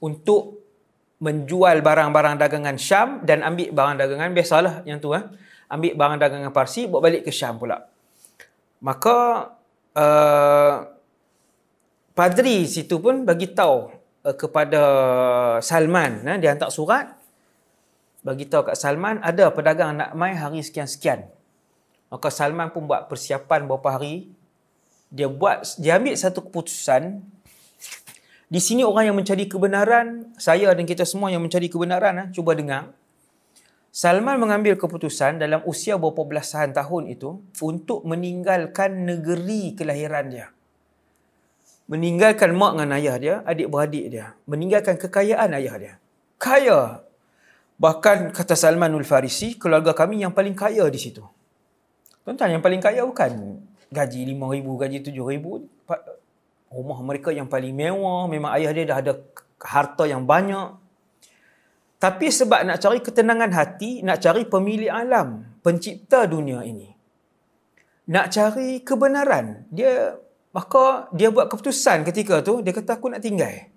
untuk 0.00 0.64
menjual 1.20 1.84
barang-barang 1.84 2.40
dagangan 2.40 2.80
Syam 2.80 3.20
dan 3.28 3.44
ambil 3.44 3.68
barang 3.70 3.96
dagangan 4.00 4.30
biasalah 4.32 4.74
yang 4.88 4.98
tu 4.98 5.12
eh 5.12 5.22
ambil 5.72 5.96
barang 5.96 6.18
dagangan 6.20 6.52
Parsi, 6.52 6.84
bawa 6.84 7.08
balik 7.08 7.24
ke 7.24 7.32
Syam 7.32 7.56
pula. 7.56 7.88
Maka, 8.84 9.48
uh, 9.96 10.76
padri 12.12 12.68
situ 12.68 13.00
pun 13.00 13.24
bagi 13.24 13.48
tahu 13.48 13.88
uh, 14.28 14.36
kepada 14.36 14.82
Salman, 15.64 16.20
uh, 16.28 16.36
dia 16.36 16.52
hantar 16.52 16.68
surat, 16.68 17.16
bagi 18.22 18.46
tahu 18.46 18.70
kat 18.70 18.76
Salman 18.78 19.18
ada 19.18 19.50
pedagang 19.50 19.98
nak 19.98 20.14
mai 20.14 20.36
hari 20.38 20.62
sekian-sekian. 20.62 21.26
Maka 22.06 22.28
Salman 22.30 22.70
pun 22.70 22.86
buat 22.86 23.10
persiapan 23.10 23.66
beberapa 23.66 23.98
hari. 23.98 24.30
Dia 25.10 25.26
buat 25.26 25.64
dia 25.76 25.98
ambil 25.98 26.14
satu 26.14 26.40
keputusan 26.44 27.20
di 28.52 28.60
sini 28.60 28.84
orang 28.84 29.08
yang 29.08 29.16
mencari 29.16 29.48
kebenaran, 29.48 30.28
saya 30.36 30.68
dan 30.76 30.84
kita 30.84 31.08
semua 31.08 31.32
yang 31.32 31.40
mencari 31.40 31.72
kebenaran, 31.72 32.14
ha, 32.20 32.24
cuba 32.36 32.52
dengar. 32.52 32.92
Salman 33.92 34.40
mengambil 34.40 34.72
keputusan 34.80 35.36
dalam 35.36 35.60
usia 35.68 36.00
beberapa 36.00 36.24
belasan 36.24 36.72
tahun 36.72 37.12
itu 37.12 37.44
untuk 37.60 38.08
meninggalkan 38.08 39.04
negeri 39.04 39.76
kelahiran 39.76 40.32
dia. 40.32 40.48
Meninggalkan 41.92 42.56
mak 42.56 42.72
dengan 42.72 42.96
ayah 42.96 43.16
dia, 43.20 43.34
adik-beradik 43.44 44.08
dia. 44.08 44.32
Meninggalkan 44.48 44.96
kekayaan 44.96 45.52
ayah 45.60 45.76
dia. 45.76 45.94
Kaya. 46.40 47.04
Bahkan 47.76 48.32
kata 48.32 48.56
Salmanul 48.56 49.04
Farisi, 49.04 49.60
keluarga 49.60 49.92
kami 49.92 50.24
yang 50.24 50.32
paling 50.32 50.56
kaya 50.56 50.88
di 50.88 50.96
situ. 50.96 51.20
Tuan-tuan, 52.24 52.48
yang 52.48 52.64
paling 52.64 52.80
kaya 52.80 53.04
bukan 53.04 53.60
gaji 53.92 54.24
RM5,000, 54.32 54.66
gaji 54.88 54.96
RM7,000. 55.04 55.44
Rumah 56.72 56.98
mereka 57.04 57.28
yang 57.28 57.44
paling 57.44 57.76
mewah. 57.76 58.24
Memang 58.24 58.56
ayah 58.56 58.72
dia 58.72 58.88
dah 58.88 58.98
ada 59.04 59.12
harta 59.60 60.08
yang 60.08 60.24
banyak. 60.24 60.80
Tapi 62.02 62.34
sebab 62.34 62.66
nak 62.66 62.82
cari 62.82 62.98
ketenangan 62.98 63.54
hati, 63.54 64.02
nak 64.02 64.18
cari 64.18 64.42
pemilik 64.50 64.90
alam, 64.90 65.54
pencipta 65.62 66.26
dunia 66.26 66.66
ini. 66.66 66.90
Nak 68.10 68.26
cari 68.26 68.82
kebenaran. 68.82 69.70
Dia 69.70 70.18
maka 70.50 71.06
dia 71.14 71.30
buat 71.30 71.46
keputusan 71.46 72.02
ketika 72.02 72.42
tu, 72.42 72.58
dia 72.58 72.74
kata 72.74 72.98
aku 72.98 73.06
nak 73.06 73.22
tinggal. 73.22 73.70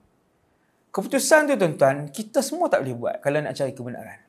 Keputusan 0.89 1.53
tu 1.53 1.53
tuan-tuan, 1.53 2.09
kita 2.09 2.41
semua 2.41 2.65
tak 2.65 2.81
boleh 2.81 2.97
buat 2.97 3.15
kalau 3.21 3.45
nak 3.45 3.53
cari 3.53 3.77
kebenaran. 3.77 4.19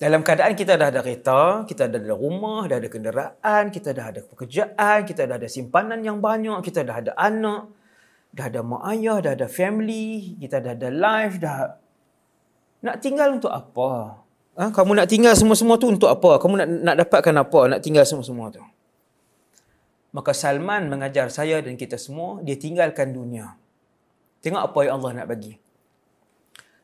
Dalam 0.00 0.24
keadaan 0.24 0.56
kita 0.56 0.80
dah 0.80 0.88
ada 0.88 1.04
kereta, 1.04 1.68
kita 1.68 1.84
dah 1.84 2.00
ada 2.00 2.16
rumah, 2.16 2.64
dah 2.64 2.80
ada 2.80 2.88
kenderaan, 2.88 3.68
kita 3.68 3.92
dah 3.92 4.08
ada 4.08 4.24
pekerjaan, 4.24 5.04
kita 5.04 5.28
dah 5.28 5.36
ada 5.36 5.44
simpanan 5.52 6.00
yang 6.00 6.24
banyak, 6.24 6.64
kita 6.64 6.80
dah 6.88 6.96
ada 7.04 7.12
anak, 7.20 7.68
dah 8.32 8.48
ada 8.48 8.64
mak 8.64 8.88
ayah, 8.96 9.20
dah 9.20 9.32
ada 9.36 9.44
family, 9.52 10.40
kita 10.40 10.64
dah 10.64 10.72
ada 10.72 10.88
life, 10.88 11.36
dah 11.36 11.76
nak 12.80 12.96
tinggal 13.00 13.36
untuk 13.36 13.52
apa? 13.52 14.20
Ha? 14.56 14.72
Kamu 14.72 14.92
nak 14.96 15.08
tinggal 15.08 15.32
semua-semua 15.36 15.76
tu 15.80 15.88
untuk 15.88 16.08
apa? 16.08 16.40
Kamu 16.40 16.54
nak 16.60 16.68
nak 16.68 16.96
dapatkan 17.06 17.34
apa? 17.36 17.60
Nak 17.76 17.80
tinggal 17.80 18.04
semua-semua 18.04 18.52
tu. 18.52 18.64
Maka 20.10 20.34
Salman 20.34 20.90
mengajar 20.90 21.30
saya 21.30 21.62
dan 21.62 21.78
kita 21.78 21.94
semua, 21.94 22.42
dia 22.42 22.58
tinggalkan 22.58 23.14
dunia. 23.14 23.54
Tengok 24.42 24.72
apa 24.72 24.78
yang 24.82 24.98
Allah 24.98 25.22
nak 25.22 25.26
bagi. 25.30 25.54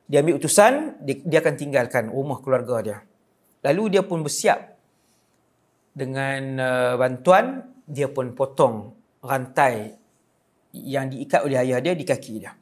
Dia 0.07 0.23
ambil 0.23 0.39
utusan, 0.39 1.03
dia, 1.03 1.19
dia 1.27 1.39
akan 1.43 1.55
tinggalkan 1.59 2.05
rumah 2.07 2.39
keluarga 2.39 2.77
dia. 2.79 2.99
Lalu 3.67 3.99
dia 3.99 4.03
pun 4.07 4.23
bersiap 4.23 4.79
dengan 5.91 6.41
uh, 6.63 6.95
bantuan, 6.95 7.67
dia 7.83 8.07
pun 8.07 8.31
potong 8.31 8.95
rantai 9.27 9.99
yang 10.71 11.11
diikat 11.11 11.43
oleh 11.43 11.59
ayah 11.59 11.83
dia 11.83 11.99
di 11.99 12.07
kaki 12.07 12.35
dia. 12.39 12.55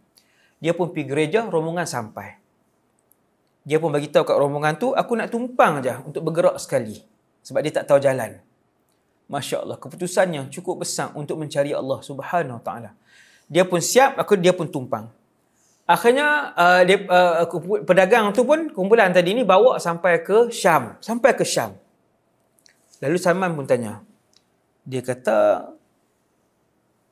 Dia 0.64 0.72
pun 0.72 0.96
pergi 0.96 1.04
gereja, 1.04 1.44
rombongan 1.44 1.84
sampai. 1.84 2.43
Dia 3.64 3.80
pun 3.80 3.88
bagi 3.88 4.12
tahu 4.12 4.28
kat 4.28 4.36
rombongan 4.36 4.76
tu, 4.76 4.92
aku 4.92 5.16
nak 5.16 5.32
tumpang 5.32 5.80
aja 5.80 6.04
untuk 6.04 6.20
bergerak 6.20 6.60
sekali. 6.60 7.00
Sebab 7.40 7.64
dia 7.64 7.72
tak 7.80 7.88
tahu 7.88 7.96
jalan. 7.96 8.40
Masya 9.24 9.64
Allah, 9.64 9.80
keputusan 9.80 10.28
yang 10.36 10.46
cukup 10.52 10.84
besar 10.84 11.16
untuk 11.16 11.40
mencari 11.40 11.72
Allah 11.72 12.04
subhanahu 12.04 12.60
ta'ala. 12.60 12.92
Dia 13.48 13.64
pun 13.64 13.80
siap, 13.80 14.20
aku 14.20 14.36
dia 14.36 14.52
pun 14.52 14.68
tumpang. 14.68 15.08
Akhirnya, 15.88 16.52
uh, 16.56 16.80
dia, 16.84 16.96
uh, 17.08 17.44
pedagang 17.88 18.32
tu 18.36 18.44
pun, 18.44 18.68
kumpulan 18.72 19.12
tadi 19.12 19.32
ni 19.32 19.44
bawa 19.44 19.80
sampai 19.80 20.20
ke 20.20 20.52
Syam. 20.52 20.96
Sampai 21.00 21.32
ke 21.36 21.44
Syam. 21.44 21.76
Lalu 23.00 23.16
Salman 23.20 23.52
pun 23.52 23.64
tanya. 23.68 24.00
Dia 24.84 25.00
kata, 25.00 25.72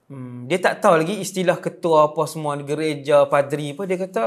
hmm, 0.09 0.49
dia 0.49 0.61
tak 0.61 0.85
tahu 0.85 1.01
lagi 1.01 1.21
istilah 1.21 1.57
ketua 1.61 2.13
apa 2.13 2.25
semua, 2.29 2.57
gereja, 2.61 3.25
padri 3.29 3.77
apa. 3.77 3.83
Dia 3.89 3.99
kata, 4.01 4.25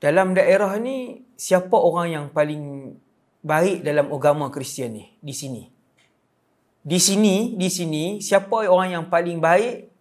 dalam 0.00 0.32
daerah 0.32 0.80
ni 0.80 1.28
siapa 1.36 1.76
orang 1.76 2.08
yang 2.08 2.26
paling 2.32 2.96
baik 3.44 3.84
dalam 3.84 4.08
agama 4.08 4.48
Kristian 4.48 4.96
ni? 4.96 5.04
Di 5.20 5.36
sini. 5.36 5.62
Di 6.80 6.96
sini 6.96 7.60
di 7.60 7.68
sini 7.68 8.04
siapa 8.24 8.64
orang 8.64 8.96
yang 8.96 9.04
paling 9.12 9.36
baik 9.36 9.92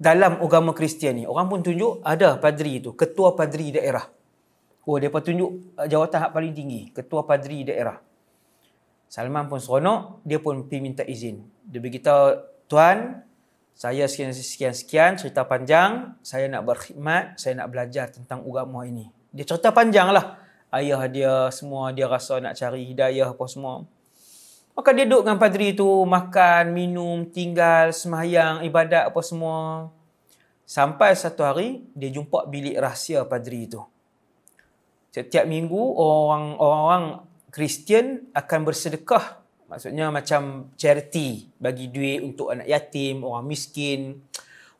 dalam 0.00 0.40
agama 0.40 0.72
Kristian 0.72 1.20
ni? 1.20 1.24
Orang 1.28 1.52
pun 1.52 1.60
tunjuk 1.60 2.00
ada 2.00 2.40
padri 2.40 2.80
itu 2.80 2.96
ketua 2.96 3.36
padri 3.36 3.76
daerah. 3.76 4.08
Oh 4.88 4.96
depa 4.96 5.20
tunjuk 5.20 5.76
uh, 5.76 5.84
jawatan 5.84 6.18
hak 6.24 6.32
paling 6.32 6.56
tinggi 6.56 6.80
ketua 6.96 7.28
padri 7.28 7.68
daerah. 7.68 8.00
Salman 9.12 9.46
pun 9.52 9.60
seronok 9.60 10.24
dia 10.24 10.40
pun 10.40 10.64
pergi 10.64 10.80
minta 10.80 11.04
izin. 11.04 11.44
Dia 11.68 11.84
beritahu 11.84 12.24
tuan 12.64 13.20
saya 13.76 14.08
sekian 14.08 14.32
sekian 14.72 15.12
cerita 15.20 15.44
panjang. 15.44 16.16
Saya 16.24 16.48
nak 16.48 16.64
berkhidmat 16.64 17.36
saya 17.36 17.60
nak 17.60 17.68
belajar 17.68 18.08
tentang 18.08 18.40
agama 18.40 18.88
ini. 18.88 19.12
Dia 19.36 19.44
cerita 19.44 19.68
panjang 19.68 20.16
lah. 20.16 20.40
Ayah 20.72 21.04
dia 21.12 21.52
semua 21.52 21.92
dia 21.92 22.08
rasa 22.08 22.40
nak 22.40 22.56
cari 22.56 22.88
hidayah 22.88 23.36
apa 23.36 23.44
semua. 23.44 23.84
Maka 24.72 24.92
dia 24.96 25.04
duduk 25.04 25.28
dengan 25.28 25.36
padri 25.36 25.76
itu 25.76 25.88
makan 26.08 26.72
minum 26.72 27.28
tinggal 27.28 27.92
semayang 27.92 28.64
ibadat 28.64 29.12
apa 29.12 29.20
semua. 29.20 29.92
Sampai 30.64 31.12
satu 31.12 31.44
hari 31.44 31.84
dia 31.92 32.08
jumpa 32.08 32.48
bilik 32.48 32.80
rahsia 32.80 33.28
padri 33.28 33.68
itu 33.68 33.84
setiap 35.16 35.48
minggu 35.48 35.80
orang-orang 35.96 37.24
Kristian 37.48 38.28
akan 38.36 38.68
bersedekah 38.68 39.40
Maksudnya 39.66 40.14
macam 40.14 40.70
charity 40.78 41.50
bagi 41.58 41.90
duit 41.90 42.22
untuk 42.22 42.54
anak 42.54 42.70
yatim, 42.70 43.26
orang 43.26 43.50
miskin, 43.50 44.22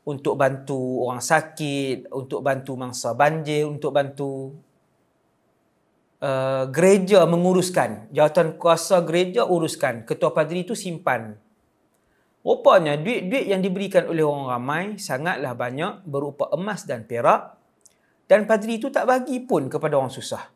untuk 0.06 0.38
bantu 0.38 1.02
orang 1.02 1.18
sakit, 1.18 2.06
untuk 2.14 2.38
bantu 2.46 2.78
mangsa 2.78 3.10
banjir, 3.10 3.66
untuk 3.66 3.90
bantu 3.90 4.54
uh, 6.22 6.70
gereja 6.70 7.26
menguruskan. 7.26 8.14
Jawatan 8.14 8.54
kuasa 8.62 9.02
gereja 9.02 9.42
uruskan. 9.42 10.06
Ketua 10.06 10.30
padri 10.30 10.62
itu 10.62 10.78
simpan. 10.78 11.34
Rupanya 12.46 12.94
duit-duit 12.94 13.50
yang 13.50 13.58
diberikan 13.58 14.06
oleh 14.06 14.22
orang 14.22 14.46
ramai 14.54 14.82
sangatlah 15.02 15.50
banyak 15.58 16.06
berupa 16.06 16.46
emas 16.54 16.86
dan 16.86 17.02
perak 17.02 17.58
dan 18.30 18.46
padri 18.46 18.78
itu 18.78 18.86
tak 18.86 19.10
bagi 19.10 19.42
pun 19.42 19.66
kepada 19.66 19.98
orang 19.98 20.14
susah. 20.14 20.46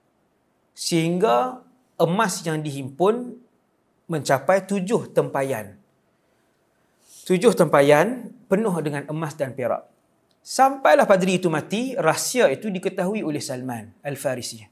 Sehingga 0.70 1.58
emas 1.98 2.46
yang 2.46 2.62
dihimpun 2.62 3.42
mencapai 4.10 4.66
tujuh 4.66 5.14
tempayan. 5.14 5.78
Tujuh 7.30 7.54
tempayan 7.54 8.34
penuh 8.50 8.74
dengan 8.82 9.06
emas 9.06 9.38
dan 9.38 9.54
perak. 9.54 9.86
Sampailah 10.42 11.06
padri 11.06 11.38
itu 11.38 11.46
mati, 11.46 11.94
rahsia 11.94 12.50
itu 12.50 12.66
diketahui 12.66 13.22
oleh 13.22 13.38
Salman 13.38 13.94
Al-Farisi. 14.02 14.66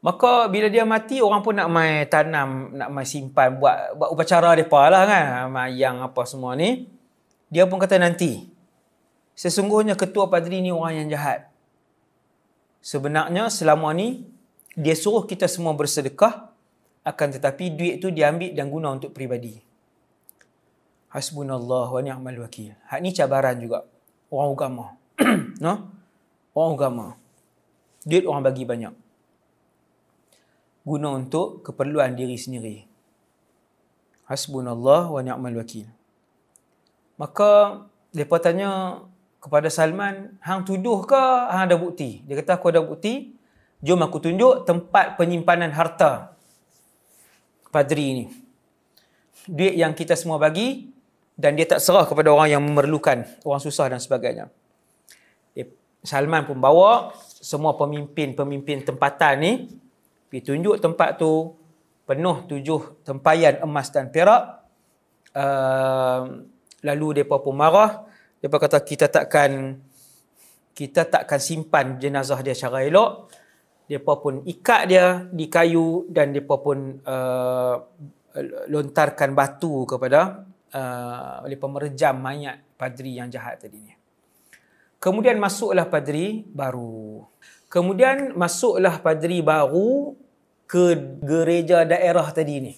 Maka 0.00 0.48
bila 0.52 0.68
dia 0.68 0.84
mati, 0.84 1.24
orang 1.24 1.40
pun 1.40 1.56
nak 1.56 1.68
mai 1.72 2.04
tanam, 2.04 2.76
nak 2.76 2.88
mai 2.92 3.08
simpan, 3.08 3.56
buat 3.56 3.96
buat 3.96 4.08
upacara 4.12 4.52
mereka 4.52 4.80
lah 4.92 5.02
kan. 5.08 5.24
Mayang 5.48 6.04
apa 6.04 6.20
semua 6.28 6.52
ni. 6.56 6.88
Dia 7.48 7.64
pun 7.64 7.80
kata 7.80 7.96
nanti. 7.96 8.48
Sesungguhnya 9.36 9.96
ketua 9.96 10.28
padri 10.28 10.60
ni 10.60 10.68
orang 10.68 11.04
yang 11.04 11.08
jahat. 11.16 11.48
Sebenarnya 12.80 13.48
selama 13.52 13.92
ni, 13.92 14.28
dia 14.76 14.96
suruh 14.96 15.24
kita 15.24 15.48
semua 15.48 15.72
bersedekah 15.76 16.49
akan 17.00 17.28
tetapi 17.32 17.72
duit 17.72 17.96
tu 18.02 18.12
diambil 18.12 18.52
dan 18.52 18.68
guna 18.68 18.92
untuk 18.92 19.16
peribadi. 19.16 19.56
Hasbunallah 21.10 21.90
wa 21.90 22.00
ni'mal 22.04 22.38
wakil. 22.44 22.76
Hak 22.86 23.00
ni 23.02 23.10
cabaran 23.10 23.56
juga 23.58 23.88
orang 24.30 24.50
agama. 24.54 24.86
no? 25.64 25.90
Orang 26.54 26.72
agama. 26.76 27.06
Duit 28.04 28.28
orang 28.28 28.44
bagi 28.46 28.62
banyak. 28.68 28.94
Guna 30.86 31.08
untuk 31.18 31.66
keperluan 31.66 32.14
diri 32.14 32.36
sendiri. 32.36 32.86
Hasbunallah 34.30 35.10
wa 35.10 35.20
ni'mal 35.24 35.56
wakil. 35.56 35.88
Maka 37.18 37.84
depa 38.14 38.38
tanya 38.38 39.02
kepada 39.40 39.72
Salman, 39.72 40.36
hang 40.44 40.62
tuduh 40.68 41.02
ke 41.08 41.18
hang 41.48 41.68
ada 41.68 41.76
bukti? 41.80 42.22
Dia 42.28 42.38
kata 42.38 42.60
aku 42.60 42.70
ada 42.70 42.84
bukti. 42.84 43.34
Jom 43.80 44.04
aku 44.04 44.20
tunjuk 44.20 44.68
tempat 44.68 45.16
penyimpanan 45.16 45.72
harta 45.72 46.29
padri 47.70 48.06
ini. 48.12 48.24
Duit 49.48 49.74
yang 49.78 49.96
kita 49.96 50.14
semua 50.18 50.36
bagi 50.36 50.92
dan 51.38 51.56
dia 51.56 51.64
tak 51.64 51.80
serah 51.80 52.04
kepada 52.04 52.28
orang 52.28 52.52
yang 52.52 52.62
memerlukan, 52.62 53.24
orang 53.46 53.62
susah 53.62 53.88
dan 53.88 54.02
sebagainya. 54.02 54.52
Salman 56.00 56.48
pun 56.48 56.56
bawa 56.56 57.12
semua 57.20 57.76
pemimpin-pemimpin 57.76 58.88
tempatan 58.88 59.34
ni 59.36 59.52
pergi 60.32 60.40
tunjuk 60.48 60.80
tempat 60.80 61.20
tu 61.20 61.52
penuh 62.08 62.48
tujuh 62.48 63.04
tempayan 63.04 63.60
emas 63.60 63.92
dan 63.92 64.08
perak. 64.08 64.64
Uh, 65.36 66.48
lalu 66.80 67.20
mereka 67.20 67.36
pun 67.36 67.52
marah. 67.52 68.08
Mereka 68.40 68.56
kata 68.56 68.78
kita 68.80 69.06
takkan 69.12 69.76
kita 70.72 71.04
takkan 71.04 71.36
simpan 71.36 72.00
jenazah 72.00 72.40
dia 72.40 72.56
secara 72.56 72.80
elok. 72.88 73.28
Depa 73.90 74.22
pun 74.22 74.46
ikat 74.46 74.82
dia 74.86 75.26
di 75.34 75.50
kayu 75.50 76.06
dan 76.06 76.30
depa 76.30 76.62
pun 76.62 77.02
uh, 77.02 77.74
lontarkan 78.70 79.34
batu 79.34 79.82
kepada 79.82 80.46
uh, 80.70 81.42
depa 81.50 81.66
merejam 81.66 82.14
mayat 82.22 82.62
padri 82.78 83.18
yang 83.18 83.26
jahat 83.26 83.58
tadi 83.58 83.82
ni. 83.82 83.94
Kemudian 85.02 85.42
masuklah 85.42 85.90
padri 85.90 86.46
baru. 86.46 87.26
Kemudian 87.66 88.38
masuklah 88.38 89.02
padri 89.02 89.42
baru 89.42 90.14
ke 90.70 90.94
gereja 91.26 91.82
daerah 91.82 92.30
tadi 92.30 92.62
ni. 92.62 92.74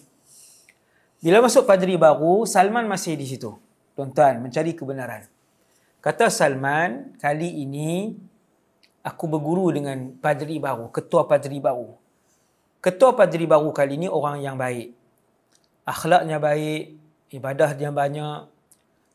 Bila 1.21 1.45
masuk 1.45 1.69
padri 1.69 2.01
baru, 2.01 2.49
Salman 2.49 2.89
masih 2.89 3.21
di 3.21 3.29
situ. 3.29 3.53
Tuan-tuan, 3.93 4.41
mencari 4.41 4.73
kebenaran. 4.73 5.29
Kata 6.03 6.33
Salman, 6.33 7.15
kali 7.21 7.63
ini 7.63 8.17
aku 9.03 9.25
berguru 9.27 9.75
dengan 9.75 10.15
padri 10.19 10.63
baru, 10.63 10.89
ketua 10.95 11.27
padri 11.27 11.59
baru. 11.59 11.99
Ketua 12.83 13.15
padri 13.15 13.47
baru 13.47 13.71
kali 13.71 13.95
ini 13.99 14.09
orang 14.11 14.43
yang 14.43 14.59
baik. 14.59 14.95
Akhlaknya 15.87 16.39
baik, 16.39 16.99
ibadah 17.31 17.75
dia 17.75 17.91
banyak. 17.91 18.47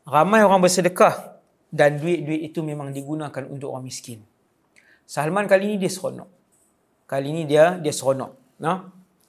Ramai 0.08 0.40
orang 0.44 0.64
bersedekah 0.64 1.36
dan 1.68 2.00
duit-duit 2.00 2.48
itu 2.48 2.64
memang 2.64 2.92
digunakan 2.92 3.44
untuk 3.44 3.76
orang 3.76 3.84
miskin. 3.84 4.24
Salman 5.04 5.44
kali 5.44 5.72
ini 5.72 5.76
dia 5.80 5.92
seronok. 5.92 6.28
Kali 7.08 7.26
ini 7.28 7.42
dia 7.44 7.76
dia 7.76 7.92
seronok. 7.92 8.60
No? 8.60 8.74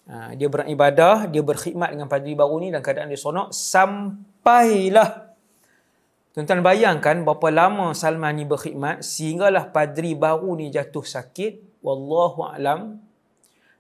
Ha, 0.10 0.34
dia 0.36 0.48
beribadah, 0.48 1.28
dia 1.28 1.44
berkhidmat 1.44 1.94
dengan 1.96 2.08
padri 2.08 2.34
baru 2.36 2.60
ni 2.64 2.72
dan 2.72 2.80
keadaan 2.80 3.12
dia 3.12 3.20
seronok 3.20 3.52
sampailah 3.52 5.29
Tuan-tuan 6.30 6.62
bayangkan 6.62 7.26
berapa 7.26 7.50
lama 7.50 7.98
Salman 7.98 8.38
ni 8.38 8.46
berkhidmat 8.46 9.02
sehinggalah 9.02 9.74
padri 9.74 10.14
baru 10.14 10.54
ni 10.54 10.70
jatuh 10.70 11.02
sakit. 11.02 11.82
Wallahu 11.82 12.46
alam. 12.46 13.02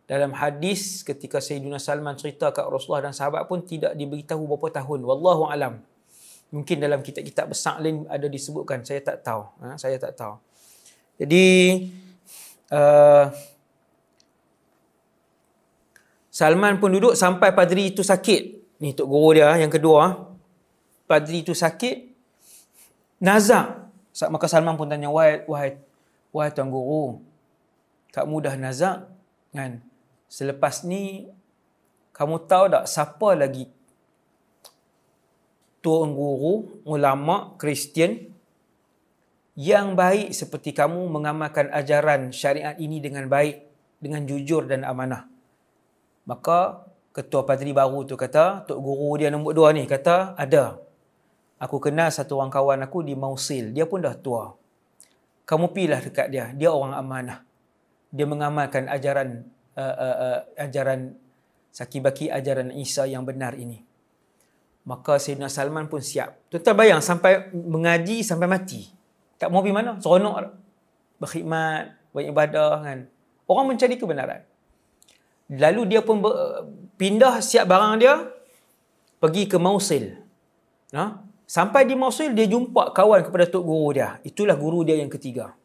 Dalam 0.09 0.33
hadis 0.33 1.05
ketika 1.05 1.37
Sayyidina 1.37 1.77
Salman 1.77 2.17
cerita 2.17 2.49
kat 2.49 2.65
Rasulullah 2.65 3.05
dan 3.05 3.13
sahabat 3.13 3.45
pun 3.45 3.61
tidak 3.61 3.93
diberitahu 3.93 4.49
berapa 4.49 4.81
tahun. 4.81 5.05
Wallahu 5.05 5.45
alam. 5.45 5.85
Mungkin 6.49 6.81
dalam 6.81 7.05
kitab-kitab 7.05 7.53
besar 7.53 7.77
lain 7.77 8.09
ada 8.09 8.25
disebutkan. 8.25 8.81
Saya 8.81 9.05
tak 9.05 9.21
tahu. 9.21 9.45
Ha? 9.61 9.77
Saya 9.77 10.01
tak 10.01 10.17
tahu. 10.17 10.41
Jadi 11.21 11.45
uh, 12.73 13.29
Salman 16.33 16.81
pun 16.81 16.89
duduk 16.89 17.13
sampai 17.13 17.53
padri 17.53 17.93
itu 17.93 18.01
sakit. 18.01 18.41
Ni 18.81 18.97
Tok 18.97 19.05
Guru 19.05 19.37
dia 19.37 19.53
yang 19.61 19.69
kedua. 19.69 20.33
Padri 21.05 21.45
itu 21.45 21.53
sakit. 21.53 22.08
Nazak. 23.19 23.91
Maka 24.31 24.47
Salman 24.47 24.75
pun 24.75 24.87
tanya, 24.89 25.07
wahai, 25.07 25.43
wahai, 25.47 25.79
wahai 26.31 26.51
Tuan 26.51 26.71
Guru. 26.71 27.23
Kamu 28.09 28.35
dah 28.41 28.55
nazak? 28.57 29.05
Kan? 29.53 29.85
Selepas 30.25 30.81
ni, 30.81 31.29
kamu 32.15 32.49
tahu 32.49 32.65
tak 32.73 32.85
siapa 32.89 33.37
lagi 33.37 33.69
Tuan 35.79 36.11
Guru, 36.11 36.83
ulama, 36.83 37.55
Kristian 37.55 38.35
yang 39.55 39.95
baik 39.95 40.35
seperti 40.35 40.75
kamu 40.75 41.07
mengamalkan 41.07 41.71
ajaran 41.71 42.31
syariat 42.35 42.75
ini 42.75 42.99
dengan 42.99 43.27
baik, 43.31 43.63
dengan 43.99 44.23
jujur 44.27 44.67
dan 44.67 44.83
amanah. 44.83 45.27
Maka 46.27 46.83
ketua 47.15 47.47
padri 47.47 47.71
baru 47.71 48.03
tu 48.03 48.19
kata, 48.19 48.67
Tok 48.67 48.79
Guru 48.79 49.19
dia 49.19 49.31
nombor 49.31 49.55
dua 49.55 49.71
ni 49.71 49.87
kata, 49.87 50.35
ada. 50.35 50.88
Aku 51.59 51.77
kenal 51.83 52.07
satu 52.07 52.39
orang 52.39 52.51
kawan 52.51 52.79
aku 52.87 53.03
di 53.03 53.19
Mausil. 53.19 53.75
Dia 53.75 53.83
pun 53.83 53.99
dah 53.99 54.15
tua. 54.15 54.55
Kamu 55.43 55.75
pilih 55.75 55.99
dekat 55.99 56.31
dia. 56.31 56.55
Dia 56.55 56.71
orang 56.71 56.95
amanah. 56.95 57.43
Dia 58.09 58.23
mengamalkan 58.23 58.87
ajaran 58.87 59.43
uh, 59.75 59.83
uh, 59.83 60.15
uh, 60.23 60.39
ajaran 60.55 61.19
sakibaki 61.69 62.31
ajaran 62.31 62.71
Isa 62.71 63.03
yang 63.05 63.27
benar 63.27 63.59
ini. 63.59 63.83
Maka 64.87 65.19
Sayyidina 65.19 65.51
Salman 65.51 65.91
pun 65.91 65.99
siap. 65.99 66.47
Tuan-tuan 66.47 66.75
bayang 66.79 67.01
sampai 67.03 67.51
mengaji 67.51 68.23
sampai 68.23 68.47
mati. 68.47 68.87
Tak 69.35 69.51
mau 69.51 69.59
pergi 69.59 69.75
mana? 69.75 69.99
Seronok. 69.99 70.55
Berkhidmat, 71.19 72.15
beribadah 72.15 72.79
kan. 72.81 72.99
Orang 73.45 73.75
mencari 73.75 73.99
kebenaran. 73.99 74.47
Lalu 75.49 75.81
dia 75.91 76.01
pun 76.05 76.23
ber, 76.23 76.31
pindah 76.95 77.41
siap 77.43 77.67
barang 77.67 77.93
dia 77.99 78.15
pergi 79.19 79.49
ke 79.49 79.57
Mausil. 79.59 80.15
Nah, 80.93 81.28
Sampai 81.49 81.89
di 81.89 81.97
Mosul 81.97 82.37
dia 82.37 82.45
jumpa 82.45 82.93
kawan 82.93 83.25
kepada 83.25 83.49
tok 83.49 83.65
guru 83.65 83.97
dia. 83.97 84.21
Itulah 84.21 84.53
guru 84.53 84.85
dia 84.85 85.01
yang 85.01 85.09
ketiga. 85.09 85.57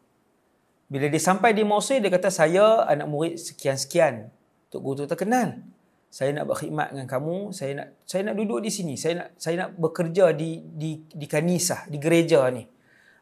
Bila 0.88 1.12
dia 1.12 1.20
sampai 1.20 1.52
di 1.52 1.60
Mosul 1.60 2.00
dia 2.00 2.08
kata 2.08 2.32
saya 2.32 2.88
anak 2.88 3.04
murid 3.04 3.36
sekian-sekian. 3.36 4.32
Tok 4.72 4.80
guru 4.80 5.04
tu 5.04 5.12
terkenal. 5.12 5.60
Saya 6.08 6.32
nak 6.32 6.48
berkhidmat 6.48 6.88
dengan 6.88 7.04
kamu, 7.04 7.52
saya 7.52 7.76
nak 7.76 7.88
saya 8.08 8.32
nak 8.32 8.34
duduk 8.40 8.64
di 8.64 8.72
sini. 8.72 8.96
Saya 8.96 9.12
nak 9.20 9.28
saya 9.36 9.54
nak 9.60 9.76
bekerja 9.76 10.32
di 10.32 10.64
di 10.64 11.04
di 11.04 11.26
kanisah, 11.28 11.84
di 11.92 12.00
gereja 12.00 12.48
ni. 12.48 12.64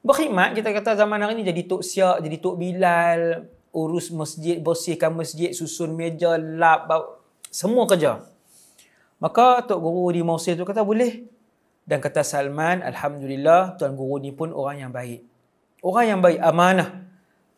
Berkhidmat 0.06 0.54
kita 0.54 0.70
kata 0.70 0.94
zaman 0.94 1.18
hari 1.18 1.34
ni 1.34 1.42
jadi 1.42 1.66
tok 1.66 1.82
siak, 1.82 2.22
jadi 2.22 2.38
tok 2.38 2.62
Bilal, 2.62 3.42
urus 3.74 4.14
masjid, 4.14 4.62
bersihkan 4.62 5.10
masjid, 5.18 5.50
susun 5.50 5.98
meja, 5.98 6.38
lap, 6.38 6.86
semua 7.50 7.90
kerja. 7.90 8.22
Maka 9.18 9.66
tok 9.66 9.82
guru 9.82 10.14
di 10.14 10.22
Mosul 10.22 10.54
tu 10.54 10.62
kata 10.62 10.86
boleh 10.86 11.41
dan 11.82 11.98
kata 11.98 12.22
Salman, 12.22 12.78
Alhamdulillah, 12.80 13.74
Tuan 13.74 13.98
Guru 13.98 14.22
ni 14.22 14.30
pun 14.30 14.54
orang 14.54 14.86
yang 14.86 14.92
baik. 14.94 15.26
Orang 15.82 16.04
yang 16.06 16.20
baik, 16.22 16.38
amanah. 16.38 17.02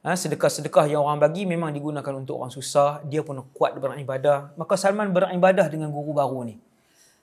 Ha, 0.05 0.17
sedekah-sedekah 0.17 0.85
yang 0.89 1.05
orang 1.05 1.21
bagi 1.21 1.45
memang 1.49 1.73
digunakan 1.73 2.13
untuk 2.13 2.41
orang 2.41 2.53
susah. 2.53 3.05
Dia 3.05 3.21
pun 3.21 3.41
kuat 3.53 3.77
beribadah. 3.77 4.53
Maka 4.57 4.77
Salman 4.81 5.13
beribadah 5.13 5.69
dengan 5.69 5.93
guru 5.93 6.17
baru 6.17 6.45
ni. 6.45 6.57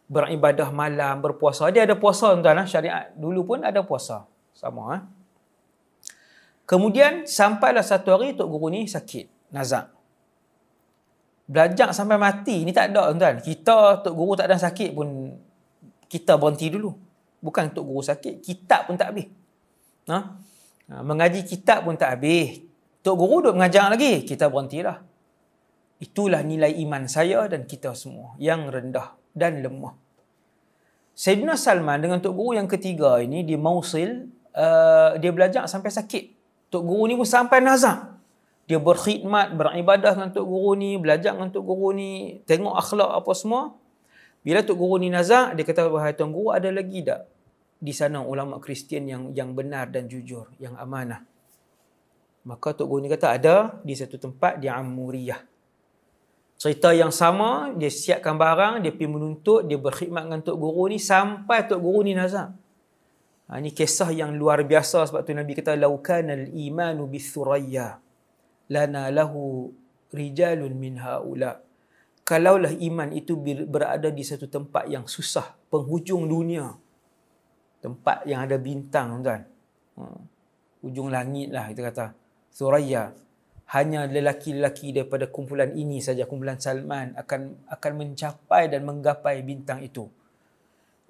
Beribadah 0.09 0.69
malam, 0.69 1.21
berpuasa. 1.21 1.69
Dia 1.73 1.89
ada 1.89 1.97
puasa 1.97 2.33
tuan-tuan. 2.33 2.57
Ha? 2.61 2.65
Syariat 2.69 3.13
dulu 3.17 3.53
pun 3.53 3.65
ada 3.65 3.81
puasa. 3.81 4.25
Sama. 4.53 4.81
Ha? 4.93 4.97
Kemudian 6.69 7.25
sampailah 7.25 7.85
satu 7.85 8.13
hari 8.13 8.33
Tok 8.37 8.49
Guru 8.49 8.73
ni 8.73 8.85
sakit. 8.85 9.53
Nazak. 9.53 9.89
Belajar 11.49 11.93
sampai 11.93 12.17
mati. 12.17 12.65
Ini 12.65 12.73
tak 12.73 12.93
ada 12.93 13.09
tuan-tuan. 13.09 13.41
Kita 13.41 14.01
Tok 14.05 14.13
Guru 14.13 14.33
tak 14.37 14.49
ada 14.49 14.57
sakit 14.57 14.89
pun 14.93 15.37
kita 16.11 16.35
berhenti 16.35 16.67
dulu. 16.67 16.91
Bukan 17.39 17.71
untuk 17.71 17.87
guru 17.87 18.03
sakit, 18.03 18.43
kitab 18.43 18.91
pun 18.91 18.99
tak 18.99 19.15
habis. 19.15 19.31
Ha? 20.11 20.19
ha? 20.91 20.95
Mengaji 20.99 21.47
kitab 21.47 21.87
pun 21.87 21.95
tak 21.95 22.19
habis. 22.19 22.67
Tok 22.99 23.15
guru 23.15 23.49
duk 23.49 23.55
mengajar 23.55 23.87
lagi, 23.87 24.27
kita 24.27 24.51
berhentilah. 24.51 25.01
Itulah 26.03 26.43
nilai 26.43 26.75
iman 26.83 27.07
saya 27.07 27.47
dan 27.47 27.63
kita 27.65 27.95
semua 27.95 28.35
yang 28.37 28.67
rendah 28.69 29.17
dan 29.33 29.63
lemah. 29.63 29.95
Sayyidina 31.17 31.53
Salman 31.53 32.01
dengan 32.01 32.17
Tok 32.17 32.33
Guru 32.33 32.57
yang 32.57 32.65
ketiga 32.65 33.21
ini 33.21 33.45
di 33.45 33.53
Mausil, 33.53 34.25
uh, 34.57 35.17
dia 35.21 35.29
belajar 35.29 35.69
sampai 35.69 35.93
sakit. 35.93 36.23
Tok 36.73 36.81
Guru 36.81 37.05
ni 37.05 37.13
pun 37.13 37.27
sampai 37.29 37.61
nazak. 37.61 38.17
Dia 38.65 38.81
berkhidmat, 38.81 39.53
beribadah 39.53 40.17
dengan 40.17 40.29
Tok 40.33 40.45
Guru 40.45 40.73
ni, 40.73 40.97
belajar 40.97 41.37
dengan 41.37 41.53
Tok 41.53 41.63
Guru 41.65 41.93
ni, 41.93 42.41
tengok 42.49 42.73
akhlak 42.73 43.21
apa 43.21 43.31
semua. 43.37 43.75
Bila 44.41 44.65
Tok 44.65 44.73
Guru 44.73 44.97
ni 44.97 45.13
nazak, 45.13 45.53
dia 45.53 45.61
kata, 45.61 45.85
wahai 45.85 46.17
Tuan 46.17 46.33
Guru, 46.33 46.49
ada 46.49 46.73
lagi 46.73 47.05
tak 47.05 47.29
di 47.81 47.93
sana 47.93 48.21
ulama 48.21 48.61
Kristian 48.61 49.09
yang 49.09 49.23
yang 49.33 49.53
benar 49.53 49.89
dan 49.89 50.09
jujur, 50.09 50.49
yang 50.57 50.73
amanah? 50.81 51.21
Maka 52.41 52.73
Tok 52.73 52.89
Guru 52.89 53.05
ni 53.05 53.09
kata, 53.09 53.37
ada 53.37 53.77
di 53.85 53.93
satu 53.93 54.17
tempat 54.17 54.57
di 54.57 54.65
Amuriyah. 54.65 55.45
Cerita 56.57 56.93
yang 56.93 57.13
sama, 57.13 57.73
dia 57.77 57.89
siapkan 57.89 58.37
barang, 58.37 58.85
dia 58.85 58.93
pergi 58.93 59.09
menuntut, 59.09 59.65
dia 59.65 59.77
berkhidmat 59.77 60.25
dengan 60.25 60.41
Tok 60.41 60.57
Guru 60.57 60.89
ni 60.89 60.97
sampai 60.97 61.69
Tok 61.69 61.77
Guru 61.77 62.01
ni 62.01 62.17
nazak. 62.17 62.49
Ha, 63.45 63.61
ini 63.61 63.69
kisah 63.69 64.09
yang 64.09 64.33
luar 64.33 64.65
biasa 64.65 65.05
sebab 65.05 65.21
tu 65.21 65.37
Nabi 65.37 65.53
kata, 65.53 65.77
Laukan 65.77 66.33
al-imanu 66.33 67.05
bi-thuraya 67.05 68.01
lana 68.73 69.11
lahu 69.13 69.69
rijalun 70.09 70.73
min 70.73 70.97
ha'ula' 70.97 71.70
kalaulah 72.31 72.71
iman 72.71 73.11
itu 73.11 73.35
berada 73.67 74.07
di 74.07 74.23
satu 74.23 74.47
tempat 74.47 74.87
yang 74.87 75.03
susah, 75.03 75.51
penghujung 75.67 76.23
dunia. 76.31 76.71
Tempat 77.83 78.23
yang 78.23 78.47
ada 78.47 78.55
bintang, 78.55 79.19
tuan. 79.19 79.43
Hmm. 79.99 80.23
Ujung 80.79 81.11
langit 81.11 81.51
lah 81.51 81.67
kita 81.67 81.91
kata. 81.91 82.05
Suraya. 82.47 83.11
Hanya 83.75 84.07
lelaki-lelaki 84.07 84.95
daripada 84.95 85.27
kumpulan 85.27 85.75
ini 85.75 85.99
saja, 85.99 86.23
kumpulan 86.23 86.55
Salman 86.55 87.15
akan 87.19 87.67
akan 87.67 87.91
mencapai 87.99 88.71
dan 88.71 88.87
menggapai 88.87 89.43
bintang 89.43 89.83
itu. 89.83 90.07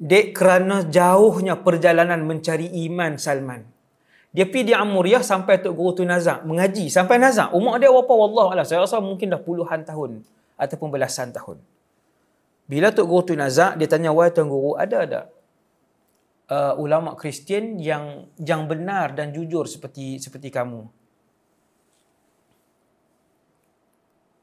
Dek 0.01 0.33
kerana 0.33 0.81
jauhnya 0.89 1.61
perjalanan 1.61 2.25
mencari 2.25 2.65
iman 2.89 3.21
Salman. 3.21 3.61
Dia 4.33 4.49
pergi 4.49 4.71
di 4.71 4.73
Amuriah 4.73 5.21
sampai 5.21 5.61
Tok 5.61 5.73
Guru 5.73 6.01
tu 6.01 6.03
Nazak. 6.07 6.47
Mengaji 6.47 6.89
sampai 6.89 7.21
Nazak. 7.21 7.53
Umur 7.53 7.77
dia 7.77 7.91
berapa? 7.91 8.09
Wallah 8.09 8.63
Saya 8.65 8.87
rasa 8.87 9.03
mungkin 9.03 9.29
dah 9.29 9.41
puluhan 9.41 9.83
tahun 9.85 10.23
ataupun 10.61 10.93
belasan 10.93 11.33
tahun. 11.33 11.57
Bila 12.69 12.93
Tok 12.93 13.07
Guru 13.09 13.21
tu 13.25 13.33
nazak, 13.33 13.81
dia 13.81 13.89
tanya, 13.89 14.13
wahai 14.13 14.29
Tuan 14.29 14.47
Guru, 14.47 14.77
ada 14.77 14.99
tak 15.09 15.25
uh, 16.53 16.73
ulama 16.77 17.17
Kristian 17.17 17.81
yang 17.81 18.29
yang 18.37 18.69
benar 18.69 19.17
dan 19.17 19.33
jujur 19.33 19.65
seperti 19.65 20.21
seperti 20.21 20.53
kamu. 20.53 20.85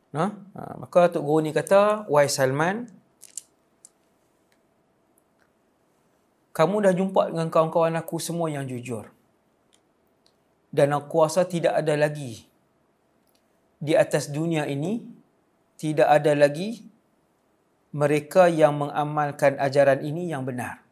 Nah, 0.08 0.32
ha, 0.56 0.74
maka 0.80 1.12
Tok 1.12 1.22
Guru 1.22 1.44
ni 1.46 1.52
kata, 1.54 2.08
"Wahai 2.10 2.32
Salman, 2.32 2.88
kamu 6.58 6.90
dah 6.90 6.92
jumpa 6.96 7.30
dengan 7.30 7.46
kawan-kawan 7.54 7.94
aku 8.02 8.18
semua 8.18 8.50
yang 8.50 8.66
jujur. 8.66 9.06
Dan 10.74 10.90
aku 10.90 11.22
rasa 11.22 11.46
tidak 11.46 11.80
ada 11.80 11.94
lagi 11.94 12.44
di 13.78 13.94
atas 13.94 14.28
dunia 14.28 14.66
ini 14.66 15.00
tidak 15.78 16.10
ada 16.10 16.34
lagi 16.34 16.82
mereka 17.94 18.50
yang 18.50 18.76
mengamalkan 18.82 19.56
ajaran 19.56 20.02
ini 20.02 20.28
yang 20.28 20.42
benar. 20.42 20.82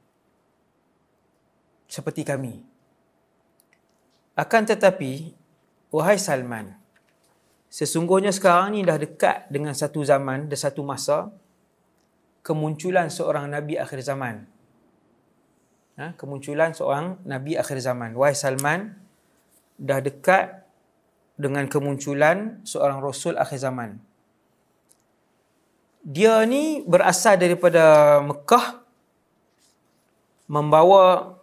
Seperti 1.90 2.22
kami. 2.22 2.62
Akan 4.38 4.62
tetapi, 4.64 5.34
wahai 5.90 6.16
Salman, 6.16 6.78
sesungguhnya 7.68 8.30
sekarang 8.30 8.78
ni 8.78 8.86
dah 8.86 8.96
dekat 8.96 9.50
dengan 9.50 9.74
satu 9.74 10.06
zaman, 10.06 10.46
dan 10.46 10.58
satu 10.58 10.86
masa, 10.86 11.34
kemunculan 12.46 13.10
seorang 13.10 13.50
Nabi 13.50 13.76
akhir 13.76 14.06
zaman. 14.06 14.46
Ha? 15.98 16.14
Kemunculan 16.14 16.76
seorang 16.76 17.20
Nabi 17.26 17.58
akhir 17.58 17.80
zaman. 17.80 18.12
Wahai 18.12 18.36
Salman, 18.36 18.92
dah 19.80 20.00
dekat 20.00 20.62
dengan 21.36 21.68
kemunculan 21.68 22.60
seorang 22.64 23.00
Rasul 23.00 23.36
akhir 23.36 23.60
zaman 23.60 24.00
dia 26.06 26.38
ni 26.46 26.86
berasal 26.86 27.34
daripada 27.34 27.82
Mekah 28.22 28.78
membawa 30.46 31.34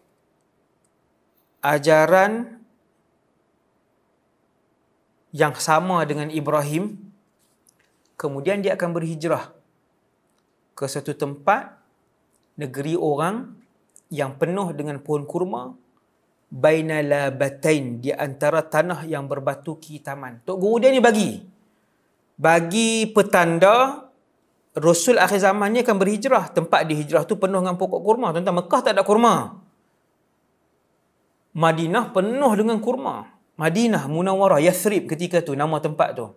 ajaran 1.60 2.64
yang 5.36 5.52
sama 5.60 6.08
dengan 6.08 6.32
Ibrahim 6.32 6.96
kemudian 8.16 8.64
dia 8.64 8.80
akan 8.80 8.96
berhijrah 8.96 9.52
ke 10.80 10.88
satu 10.88 11.12
tempat 11.12 11.76
negeri 12.56 12.96
orang 12.96 13.52
yang 14.08 14.40
penuh 14.40 14.72
dengan 14.72 15.04
pohon 15.04 15.28
kurma 15.28 15.76
baina 16.48 17.04
labatain 17.04 18.00
di 18.00 18.14
antara 18.14 18.62
tanah 18.62 19.10
yang 19.10 19.26
berbatu 19.26 19.76
kitaman. 19.82 20.40
Tok 20.46 20.56
guru 20.56 20.86
dia 20.86 20.94
ni 20.94 21.02
bagi 21.02 21.42
bagi 22.38 23.10
petanda 23.10 24.03
Rasul 24.74 25.22
akhir 25.22 25.38
zaman 25.38 25.70
ni 25.70 25.86
akan 25.86 26.02
berhijrah. 26.02 26.50
Tempat 26.50 26.90
di 26.90 26.98
hijrah 26.98 27.30
tu 27.30 27.38
penuh 27.38 27.62
dengan 27.62 27.78
pokok 27.78 28.02
kurma. 28.02 28.34
Tuan-tuan, 28.34 28.58
Mekah 28.58 28.82
tak 28.82 28.98
ada 28.98 29.06
kurma. 29.06 29.62
Madinah 31.54 32.10
penuh 32.10 32.54
dengan 32.58 32.82
kurma. 32.82 33.30
Madinah, 33.54 34.10
Munawarah, 34.10 34.58
Yathrib 34.58 35.06
ketika 35.06 35.46
tu 35.46 35.54
nama 35.54 35.78
tempat 35.78 36.18
tu. 36.18 36.34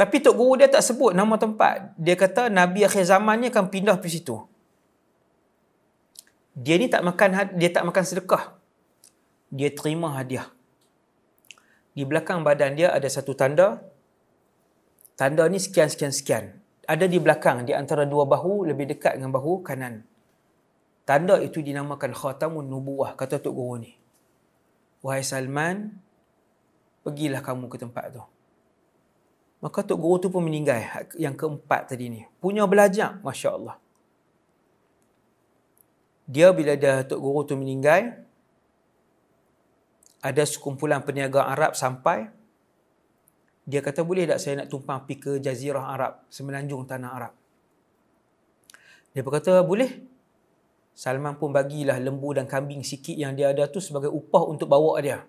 Tapi 0.00 0.16
Tok 0.24 0.32
Guru 0.32 0.64
dia 0.64 0.70
tak 0.72 0.80
sebut 0.80 1.12
nama 1.12 1.36
tempat. 1.36 1.92
Dia 2.00 2.16
kata 2.16 2.48
Nabi 2.48 2.88
akhir 2.88 3.04
zaman 3.04 3.44
ni 3.44 3.52
akan 3.52 3.68
pindah 3.68 4.00
pergi 4.00 4.22
situ. 4.22 4.40
Dia 6.56 6.80
ni 6.80 6.88
tak 6.88 7.04
makan 7.04 7.58
dia 7.58 7.68
tak 7.68 7.84
makan 7.84 8.04
sedekah. 8.06 8.56
Dia 9.52 9.68
terima 9.74 10.14
hadiah. 10.16 10.48
Di 11.92 12.06
belakang 12.06 12.46
badan 12.46 12.78
dia 12.78 12.94
ada 12.94 13.10
satu 13.10 13.34
tanda. 13.34 13.82
Tanda 15.18 15.44
ni 15.50 15.58
sekian 15.58 15.90
sekian 15.90 16.14
sekian 16.14 16.57
ada 16.88 17.04
di 17.04 17.20
belakang 17.20 17.68
di 17.68 17.76
antara 17.76 18.08
dua 18.08 18.24
bahu 18.24 18.64
lebih 18.64 18.88
dekat 18.88 19.20
dengan 19.20 19.28
bahu 19.28 19.60
kanan. 19.60 20.00
Tanda 21.04 21.36
itu 21.36 21.60
dinamakan 21.60 22.16
khatamun 22.16 22.64
nubuwah 22.64 23.12
kata 23.12 23.36
Tok 23.36 23.52
Guru 23.52 23.76
ni. 23.84 23.92
Wahai 25.04 25.20
Salman, 25.20 25.92
pergilah 27.04 27.44
kamu 27.44 27.68
ke 27.68 27.76
tempat 27.76 28.16
tu. 28.16 28.24
Maka 29.60 29.84
Tok 29.84 30.00
Guru 30.00 30.16
tu 30.16 30.28
pun 30.32 30.40
meninggal 30.40 30.80
yang 31.20 31.36
keempat 31.36 31.92
tadi 31.92 32.08
ni. 32.08 32.20
Punya 32.40 32.64
belajar, 32.64 33.20
Masya 33.20 33.48
Allah. 33.52 33.76
Dia 36.24 36.52
bila 36.56 36.72
dah 36.72 37.04
Tok 37.04 37.20
Guru 37.20 37.40
tu 37.44 37.56
meninggal, 37.56 38.24
ada 40.24 40.42
sekumpulan 40.48 41.04
peniaga 41.04 41.44
Arab 41.52 41.76
sampai, 41.76 42.32
dia 43.68 43.84
kata 43.84 44.00
boleh 44.00 44.24
tak 44.24 44.40
saya 44.40 44.64
nak 44.64 44.72
tumpang 44.72 45.04
pergi 45.04 45.20
ke 45.20 45.32
jazirah 45.44 45.92
Arab, 45.92 46.24
semenanjung 46.32 46.88
tanah 46.88 47.10
Arab. 47.12 47.32
Dia 49.12 49.20
berkata 49.20 49.60
boleh. 49.60 50.16
Salman 50.96 51.36
pun 51.36 51.54
bagilah 51.54 52.00
lembu 52.00 52.32
dan 52.34 52.48
kambing 52.48 52.80
sikit 52.82 53.14
yang 53.14 53.36
dia 53.36 53.52
ada 53.52 53.68
tu 53.68 53.78
sebagai 53.78 54.10
upah 54.10 54.48
untuk 54.48 54.72
bawa 54.72 54.98
dia. 54.98 55.22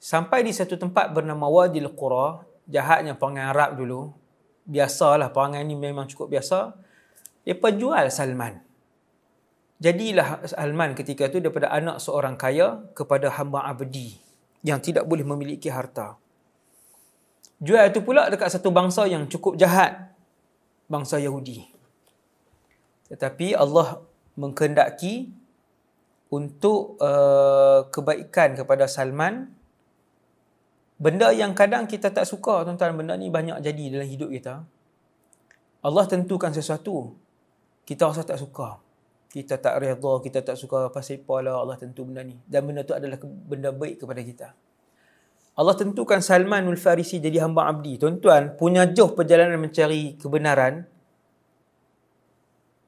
Sampai 0.00 0.46
di 0.46 0.54
satu 0.54 0.80
tempat 0.80 1.12
bernama 1.12 1.50
Wadil 1.50 1.92
Qura, 1.92 2.40
jahatnya 2.70 3.18
perangai 3.18 3.44
Arab 3.52 3.76
dulu. 3.76 4.14
Biasalah 4.64 5.28
perangai 5.34 5.60
ni 5.66 5.76
memang 5.76 6.08
cukup 6.08 6.30
biasa. 6.30 6.78
Dia 7.44 7.58
jual 7.58 8.06
Salman. 8.08 8.64
Jadilah 9.82 10.46
Salman 10.48 10.96
ketika 10.96 11.28
itu 11.28 11.42
daripada 11.42 11.68
anak 11.74 12.00
seorang 12.00 12.38
kaya 12.40 12.86
kepada 12.96 13.28
hamba 13.34 13.66
abdi 13.66 14.16
yang 14.64 14.80
tidak 14.80 15.04
boleh 15.04 15.26
memiliki 15.26 15.68
harta. 15.68 16.16
Jual 17.62 17.90
itu 17.90 18.00
pula 18.02 18.26
dekat 18.30 18.50
satu 18.50 18.74
bangsa 18.74 19.06
yang 19.06 19.26
cukup 19.30 19.54
jahat. 19.54 20.14
Bangsa 20.90 21.16
Yahudi. 21.22 21.64
Tetapi 23.08 23.54
Allah 23.54 24.02
mengkendaki 24.34 25.30
untuk 26.34 26.98
uh, 26.98 27.86
kebaikan 27.94 28.58
kepada 28.58 28.90
Salman. 28.90 29.54
Benda 30.98 31.30
yang 31.30 31.54
kadang 31.54 31.86
kita 31.86 32.10
tak 32.10 32.26
suka, 32.26 32.66
tuan-tuan. 32.66 32.94
Benda 32.98 33.14
ni 33.14 33.30
banyak 33.30 33.62
jadi 33.62 33.84
dalam 33.98 34.08
hidup 34.08 34.30
kita. 34.34 34.66
Allah 35.84 36.04
tentukan 36.08 36.50
sesuatu. 36.50 37.12
Kita 37.84 38.08
rasa 38.08 38.24
tak 38.24 38.40
suka. 38.40 38.80
Kita 39.28 39.58
tak 39.58 39.82
redha, 39.82 40.12
kita 40.22 40.40
tak 40.46 40.56
suka 40.56 40.88
apa 40.88 41.36
lah 41.42 41.58
Allah 41.60 41.76
tentu 41.76 42.06
benda 42.06 42.22
ni. 42.22 42.38
Dan 42.46 42.64
benda 42.64 42.86
tu 42.86 42.94
adalah 42.94 43.18
benda 43.20 43.74
baik 43.74 44.00
kepada 44.00 44.22
kita. 44.22 44.48
Allah 45.54 45.74
tentukan 45.78 46.18
Salmanul 46.18 46.74
Farisi 46.74 47.22
jadi 47.22 47.46
hamba 47.46 47.70
abdi. 47.70 47.94
Tuan-tuan, 47.94 48.58
punya 48.58 48.90
jauh 48.90 49.14
perjalanan 49.14 49.62
mencari 49.62 50.18
kebenaran. 50.18 50.82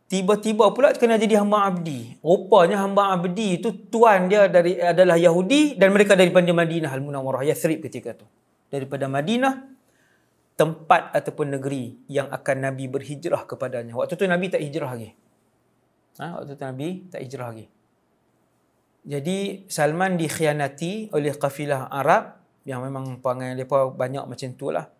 Tiba-tiba 0.07 0.71
pula 0.75 0.95
kena 0.95 1.19
jadi 1.19 1.43
hamba 1.43 1.67
abdi. 1.67 2.19
Rupanya 2.23 2.83
hamba 2.83 3.15
abdi 3.15 3.59
itu 3.59 3.71
tuan 3.91 4.27
dia 4.31 4.51
dari 4.51 4.79
adalah 4.79 5.19
Yahudi 5.19 5.79
dan 5.79 5.95
mereka 5.95 6.19
daripada 6.19 6.47
Madinah 6.51 6.91
Al-Munawwarah, 6.91 7.47
Yathrib 7.47 7.83
ketika 7.87 8.15
itu. 8.15 8.27
Daripada 8.67 9.07
Madinah, 9.07 9.67
tempat 10.59 11.15
ataupun 11.15 11.59
negeri 11.59 12.03
yang 12.11 12.31
akan 12.31 12.57
Nabi 12.71 12.91
berhijrah 12.91 13.47
kepadanya. 13.47 13.95
Waktu 13.95 14.19
itu 14.19 14.25
Nabi 14.27 14.47
tak 14.51 14.63
hijrah 14.63 14.91
lagi. 14.95 15.11
Ha? 16.19 16.27
Waktu 16.43 16.51
itu 16.55 16.65
Nabi 16.67 16.89
tak 17.13 17.21
hijrah 17.23 17.49
lagi. 17.55 17.67
Jadi 19.07 19.39
Salman 19.71 20.19
dikhianati 20.19 21.15
oleh 21.15 21.35
kafilah 21.39 21.87
Arab 21.95 22.46
yang 22.67 22.83
memang 22.83 23.23
perangai 23.23 23.55
mereka 23.55 23.95
banyak 23.95 24.27
macam 24.27 24.49
tu 24.59 24.75
lah. 24.75 24.91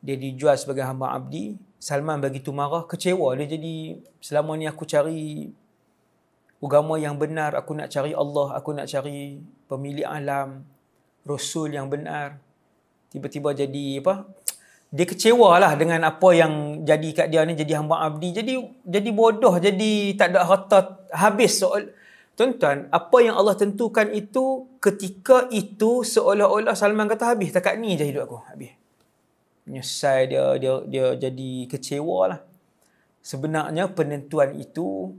Dia 0.00 0.16
dijual 0.16 0.56
sebagai 0.56 0.88
hamba 0.88 1.12
abdi. 1.12 1.60
Salman 1.76 2.18
begitu 2.18 2.48
marah, 2.50 2.88
kecewa. 2.88 3.36
Dia 3.36 3.44
jadi, 3.54 4.00
selama 4.24 4.56
ni 4.56 4.64
aku 4.64 4.88
cari 4.88 5.52
agama 6.64 6.96
yang 6.96 7.20
benar. 7.20 7.52
Aku 7.60 7.76
nak 7.76 7.92
cari 7.92 8.16
Allah. 8.16 8.56
Aku 8.56 8.72
nak 8.72 8.88
cari 8.88 9.36
pemilik 9.68 10.08
alam. 10.08 10.64
Rasul 11.28 11.76
yang 11.76 11.92
benar. 11.92 12.40
Tiba-tiba 13.12 13.52
jadi 13.52 14.00
apa? 14.00 14.24
Dia 14.88 15.04
kecewa 15.04 15.60
lah 15.60 15.76
dengan 15.76 16.00
apa 16.08 16.32
yang 16.32 16.80
jadi 16.88 17.08
kat 17.12 17.28
dia 17.28 17.44
ni 17.44 17.52
jadi 17.52 17.84
hamba 17.84 18.00
abdi. 18.08 18.32
Jadi 18.32 18.56
jadi 18.88 19.10
bodoh. 19.12 19.60
Jadi 19.60 20.16
tak 20.16 20.32
ada 20.32 20.48
harta 20.48 21.04
habis 21.12 21.60
soal 21.60 21.92
Tuan-tuan, 22.38 22.86
apa 22.94 23.18
yang 23.18 23.34
Allah 23.34 23.58
tentukan 23.58 24.14
itu 24.14 24.70
ketika 24.78 25.50
itu 25.50 26.06
seolah-olah 26.06 26.70
Salman 26.78 27.10
kata 27.10 27.34
habis. 27.34 27.50
Takat 27.50 27.82
ni 27.82 27.98
je 27.98 28.06
hidup 28.06 28.30
aku. 28.30 28.38
Habis. 28.46 28.78
Menyesal 29.66 30.30
dia, 30.30 30.54
dia, 30.54 30.74
dia 30.86 31.06
jadi 31.18 31.66
kecewa 31.66 32.30
lah. 32.30 32.40
Sebenarnya 33.26 33.90
penentuan 33.90 34.54
itu 34.54 35.18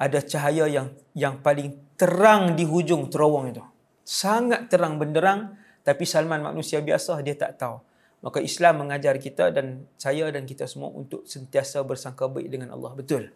ada 0.00 0.24
cahaya 0.24 0.64
yang 0.64 0.88
yang 1.12 1.44
paling 1.44 1.76
terang 2.00 2.56
di 2.56 2.64
hujung 2.64 3.12
terowong 3.12 3.52
itu. 3.52 3.60
Sangat 4.00 4.72
terang 4.72 4.96
benderang 4.96 5.60
tapi 5.84 6.08
Salman 6.08 6.40
manusia 6.40 6.80
biasa 6.80 7.20
dia 7.20 7.36
tak 7.36 7.60
tahu. 7.60 7.84
Maka 8.24 8.40
Islam 8.40 8.88
mengajar 8.88 9.20
kita 9.20 9.52
dan 9.52 9.84
saya 10.00 10.32
dan 10.32 10.48
kita 10.48 10.64
semua 10.64 10.88
untuk 10.88 11.28
sentiasa 11.28 11.84
bersangka 11.84 12.32
baik 12.32 12.48
dengan 12.48 12.72
Allah. 12.72 12.96
Betul 12.96 13.28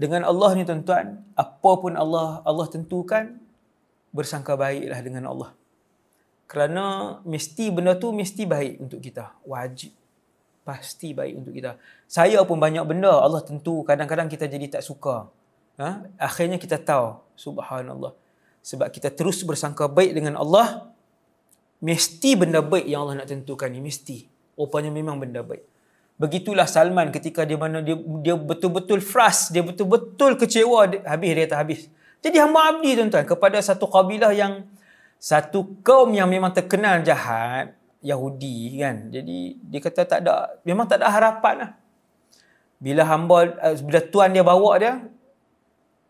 dengan 0.00 0.24
Allah 0.24 0.56
ni 0.56 0.64
tuan-tuan, 0.64 1.20
apa 1.36 1.72
pun 1.76 1.92
Allah 1.92 2.40
Allah 2.48 2.66
tentukan 2.72 3.36
bersangka 4.16 4.56
baiklah 4.56 4.96
dengan 5.04 5.28
Allah. 5.28 5.52
Kerana 6.48 7.20
mesti 7.28 7.68
benda 7.68 7.92
tu 8.00 8.08
mesti 8.10 8.48
baik 8.48 8.80
untuk 8.80 9.04
kita. 9.04 9.36
Wajib. 9.44 9.92
Pasti 10.64 11.12
baik 11.12 11.44
untuk 11.44 11.52
kita. 11.52 11.76
Saya 12.08 12.40
pun 12.48 12.56
banyak 12.56 12.82
benda 12.88 13.12
Allah 13.12 13.44
tentu 13.44 13.84
kadang-kadang 13.84 14.32
kita 14.32 14.48
jadi 14.48 14.80
tak 14.80 14.82
suka. 14.82 15.28
Ha? 15.76 16.02
Akhirnya 16.16 16.56
kita 16.56 16.80
tahu, 16.80 17.20
subhanallah. 17.36 18.16
Sebab 18.64 18.88
kita 18.88 19.12
terus 19.12 19.44
bersangka 19.44 19.84
baik 19.84 20.16
dengan 20.16 20.40
Allah, 20.40 20.90
mesti 21.84 22.40
benda 22.40 22.64
baik 22.64 22.88
yang 22.88 23.04
Allah 23.04 23.24
nak 23.24 23.28
tentukan 23.28 23.68
ni, 23.68 23.84
mesti. 23.84 24.26
Rupanya 24.56 24.92
memang 24.92 25.16
benda 25.22 25.40
baik. 25.44 25.69
Begitulah 26.20 26.68
Salman 26.68 27.08
ketika 27.08 27.48
dia 27.48 27.56
mana 27.56 27.80
dia, 27.80 27.96
dia 28.20 28.36
betul-betul 28.36 29.00
frust, 29.00 29.56
dia 29.56 29.64
betul-betul 29.64 30.36
kecewa, 30.36 31.00
habis 31.08 31.30
dia 31.32 31.48
tak 31.48 31.58
habis. 31.64 31.80
Jadi 32.20 32.36
hamba 32.36 32.76
abdi 32.76 32.92
tuan-tuan 32.92 33.24
kepada 33.24 33.56
satu 33.64 33.88
kabilah 33.88 34.28
yang 34.36 34.68
satu 35.16 35.80
kaum 35.80 36.12
yang 36.12 36.28
memang 36.28 36.52
terkenal 36.52 37.00
jahat, 37.00 37.72
Yahudi 38.04 38.84
kan. 38.84 39.08
Jadi 39.08 39.64
dia 39.64 39.80
kata 39.80 40.04
tak 40.04 40.20
ada 40.20 40.60
memang 40.60 40.84
tak 40.84 41.00
ada 41.00 41.08
harapan 41.08 41.54
lah. 41.56 41.70
Bila 42.76 43.08
hamba 43.08 43.56
eh, 43.56 43.80
bila 43.80 44.04
tuan 44.04 44.36
dia 44.36 44.44
bawa 44.44 44.76
dia 44.76 45.00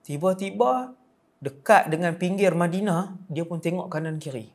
tiba-tiba 0.02 0.90
dekat 1.38 1.86
dengan 1.86 2.18
pinggir 2.18 2.50
Madinah, 2.50 3.14
dia 3.30 3.46
pun 3.46 3.62
tengok 3.62 3.86
kanan 3.86 4.18
kiri. 4.18 4.50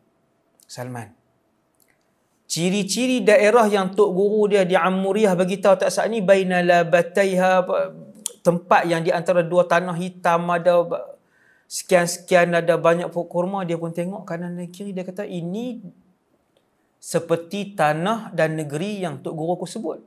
Salman 0.67 1.24
ciri-ciri 2.55 3.19
daerah 3.19 3.67
yang 3.67 3.91
tok 3.91 4.15
guru 4.15 4.47
dia 4.47 4.63
di 4.63 4.79
Amuriah 4.79 5.35
bagi 5.35 5.59
tahu 5.59 5.75
tak 5.75 5.91
saat 5.91 6.07
ni 6.07 6.23
baina 6.23 6.63
labataiha 6.63 7.67
tempat 8.39 8.87
yang 8.87 9.03
di 9.03 9.11
antara 9.11 9.43
dua 9.43 9.67
tanah 9.67 9.91
hitam 9.99 10.47
ada 10.47 10.87
sekian-sekian 11.67 12.55
ada 12.55 12.79
banyak 12.79 13.11
pokok 13.11 13.27
kurma 13.27 13.67
dia 13.67 13.75
pun 13.75 13.91
tengok 13.91 14.23
kanan 14.23 14.55
dan 14.55 14.71
kiri 14.71 14.95
dia 14.95 15.03
kata 15.03 15.27
ini 15.27 15.83
seperti 16.95 17.75
tanah 17.75 18.31
dan 18.31 18.55
negeri 18.55 19.03
yang 19.03 19.19
tok 19.19 19.35
guru 19.35 19.59
aku 19.59 19.67
sebut. 19.67 19.99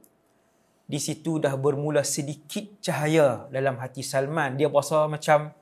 Di 0.88 0.96
situ 0.96 1.36
dah 1.36 1.52
bermula 1.52 2.00
sedikit 2.00 2.80
cahaya 2.80 3.44
dalam 3.52 3.76
hati 3.76 4.00
Salman. 4.00 4.56
Dia 4.56 4.72
rasa 4.72 5.04
macam 5.04 5.52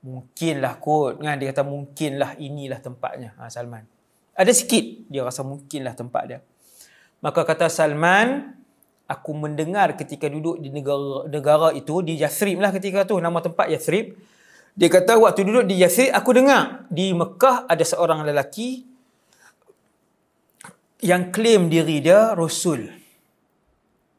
mungkinlah 0.00 0.80
kot 0.80 1.20
kan? 1.20 1.36
Dia 1.36 1.52
kata 1.52 1.68
mungkinlah 1.68 2.40
inilah 2.40 2.80
tempatnya. 2.80 3.36
Ha, 3.36 3.52
Salman 3.52 3.93
ada 4.34 4.50
sikit 4.50 5.06
dia 5.06 5.22
rasa 5.22 5.46
mungkinlah 5.46 5.94
tempat 5.94 6.22
dia. 6.26 6.38
Maka 7.22 7.46
kata 7.46 7.70
Salman, 7.70 8.52
aku 9.06 9.30
mendengar 9.32 9.94
ketika 9.94 10.26
duduk 10.26 10.60
di 10.60 10.68
negara 10.74 11.24
negara 11.30 11.68
itu 11.72 12.02
di 12.02 12.18
Yathrib 12.18 12.58
lah 12.60 12.74
ketika 12.74 13.06
tu 13.06 13.16
nama 13.22 13.38
tempat 13.40 13.70
Yathrib. 13.70 14.18
Dia 14.74 14.90
kata 14.90 15.22
waktu 15.22 15.46
duduk 15.46 15.64
di 15.70 15.78
Yathrib 15.78 16.10
aku 16.10 16.30
dengar 16.34 16.84
di 16.90 17.14
Mekah 17.14 17.70
ada 17.70 17.84
seorang 17.86 18.26
lelaki 18.26 18.82
yang 21.06 21.30
klaim 21.30 21.70
diri 21.70 22.02
dia 22.02 22.34
rasul. 22.34 22.90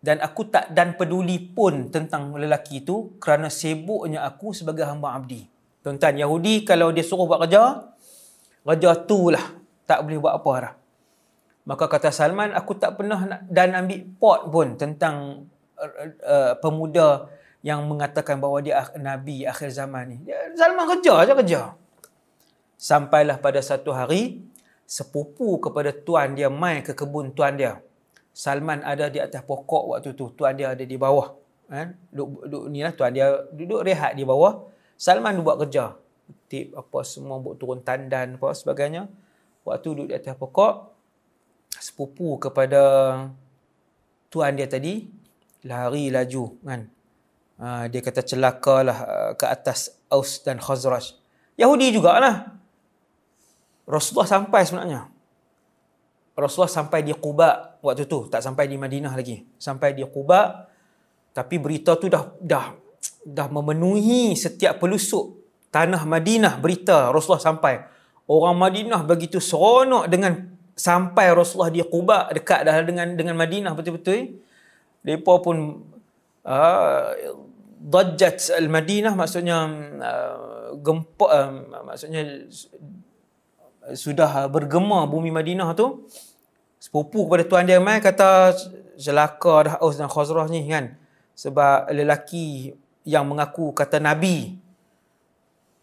Dan 0.05 0.21
aku 0.21 0.53
tak 0.53 0.69
dan 0.69 0.93
peduli 0.95 1.41
pun 1.41 1.89
tentang 1.89 2.29
lelaki 2.37 2.85
itu 2.85 3.17
kerana 3.17 3.49
sibuknya 3.49 4.21
aku 4.21 4.53
sebagai 4.53 4.85
hamba 4.85 5.17
abdi. 5.17 5.43
Tuan-tuan 5.81 6.17
Yahudi 6.17 6.61
kalau 6.61 6.93
dia 6.93 7.01
suruh 7.01 7.25
buat 7.25 7.41
kerja, 7.41 7.89
kerja 8.61 8.91
tu 9.09 9.33
lah 9.33 9.64
tak 9.85 10.01
boleh 10.01 10.17
buat 10.19 10.33
apa 10.35 10.53
dah. 10.61 10.73
Maka 11.65 11.89
kata 11.89 12.13
Salman, 12.13 12.53
aku 12.53 12.77
tak 12.77 12.93
pernah 12.93 13.17
nak, 13.25 13.41
dan 13.49 13.73
ambil 13.73 14.05
pot 14.21 14.39
pun 14.53 14.77
tentang 14.77 15.49
uh, 15.81 15.91
uh, 16.21 16.53
pemuda 16.61 17.25
yang 17.65 17.89
mengatakan 17.89 18.37
bahawa 18.37 18.61
dia 18.61 18.85
Nabi 19.01 19.49
akhir 19.49 19.73
zaman 19.73 20.13
ni. 20.13 20.17
Salman 20.53 20.85
kerja 20.85 21.25
aja 21.25 21.33
kerja. 21.33 21.61
Sampailah 22.77 23.41
pada 23.41 23.57
satu 23.65 23.89
hari, 23.89 24.45
sepupu 24.85 25.57
kepada 25.57 25.89
tuan 25.89 26.37
dia 26.37 26.53
mai 26.53 26.85
ke 26.85 26.93
kebun 26.93 27.33
tuan 27.33 27.57
dia. 27.57 27.81
Salman 28.29 28.85
ada 28.85 29.09
di 29.09 29.17
atas 29.17 29.41
pokok 29.41 29.97
waktu 29.97 30.13
tu. 30.13 30.29
Tuan 30.37 30.53
dia 30.53 30.77
ada 30.77 30.85
di 30.85 30.97
bawah. 31.01 31.33
Kan? 31.65 31.97
Duduk, 32.13 32.45
duduk 32.45 32.63
ni 32.69 32.85
lah, 32.85 32.93
tuan 32.93 33.09
dia 33.09 33.41
duduk 33.49 33.81
rehat 33.81 34.13
di 34.13 34.21
bawah. 34.21 34.69
Salman 35.01 35.41
buat 35.41 35.57
kerja. 35.65 35.97
Tip 36.45 36.77
apa 36.77 37.01
semua, 37.01 37.41
buat 37.41 37.57
turun 37.57 37.81
tandan 37.81 38.37
apa 38.37 38.53
sebagainya 38.53 39.09
waktu 39.65 39.87
duduk 39.97 40.07
di 40.07 40.15
atas 40.15 40.37
pokok 40.37 40.73
sepupu 41.73 42.37
kepada 42.37 42.81
tuan 44.29 44.53
dia 44.53 44.69
tadi 44.69 45.09
lari 45.65 46.13
laju 46.13 46.61
kan. 46.61 46.81
Ha, 47.55 47.87
dia 47.87 48.03
kata 48.03 48.21
celakalah 48.21 48.97
uh, 49.07 49.31
ke 49.33 49.47
atas 49.47 49.95
Aus 50.11 50.43
dan 50.43 50.61
Khazraj. 50.61 51.17
Yahudi 51.55 51.95
jugalah. 51.95 52.51
Rasulullah 53.87 54.27
sampai 54.27 54.61
sebenarnya. 54.67 55.07
Rasulullah 56.35 56.71
sampai 56.71 56.99
di 56.99 57.15
Quba 57.15 57.79
waktu 57.79 58.03
tu 58.11 58.27
tak 58.27 58.43
sampai 58.43 58.67
di 58.67 58.75
Madinah 58.75 59.15
lagi. 59.15 59.39
Sampai 59.55 59.95
di 59.95 60.03
Quba 60.03 60.67
tapi 61.31 61.55
berita 61.59 61.95
tu 61.95 62.11
dah 62.11 62.27
dah 62.43 62.75
dah 63.23 63.47
memenuhi 63.49 64.35
setiap 64.35 64.79
pelusuk 64.83 65.43
tanah 65.71 66.03
Madinah 66.07 66.59
berita 66.59 67.11
Rasulullah 67.11 67.43
sampai 67.43 67.94
orang 68.25 68.57
Madinah 68.57 69.01
begitu 69.05 69.37
seronok 69.37 70.09
dengan 70.09 70.55
sampai 70.75 71.31
Rasulullah 71.31 71.71
di 71.71 71.81
Quba 71.85 72.29
dekat 72.33 72.67
dah 72.67 72.75
dengan 72.81 73.13
dengan 73.13 73.35
Madinah 73.37 73.71
betul-betul. 73.77 74.41
Depa 75.05 75.37
pun 75.37 75.85
uh, 76.41 77.05
dajjat 77.77 78.57
al-Madinah 78.57 79.13
maksudnya 79.13 79.69
uh, 80.01 80.73
gempa 80.81 81.27
uh, 81.29 81.51
maksudnya 81.85 82.49
sudah 83.93 84.49
bergema 84.49 85.05
bumi 85.05 85.29
Madinah 85.29 85.77
tu. 85.77 86.09
Sepupu 86.81 87.25
kepada 87.25 87.45
tuan 87.45 87.65
dia 87.65 87.81
mai 87.81 88.01
kata 88.01 88.53
celaka 88.97 89.55
dah 89.65 89.75
Aus 89.81 89.97
dan 89.97 90.09
Khazraj 90.09 90.49
ni 90.49 90.65
kan. 90.65 90.97
Sebab 91.37 91.93
lelaki 91.93 92.73
yang 93.05 93.29
mengaku 93.29 93.69
kata 93.69 94.01
nabi 94.01 94.64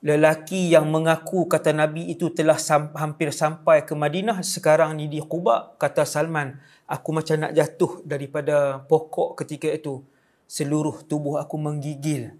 lelaki 0.02 0.74
yang 0.74 0.90
mengaku 0.90 1.46
kata 1.46 1.70
Nabi 1.70 2.10
itu 2.10 2.34
telah 2.34 2.58
hampir 2.98 3.30
sampai 3.30 3.86
ke 3.86 3.94
Madinah 3.94 4.42
sekarang 4.42 4.98
ni 4.98 5.06
di 5.06 5.22
Quba 5.22 5.78
kata 5.78 6.02
Salman 6.02 6.58
aku 6.90 7.14
macam 7.14 7.38
nak 7.38 7.54
jatuh 7.54 8.02
daripada 8.02 8.82
pokok 8.84 9.38
ketika 9.42 9.70
itu. 9.70 10.02
Seluruh 10.50 11.00
tubuh 11.08 11.40
aku 11.40 11.56
menggigil 11.56 12.36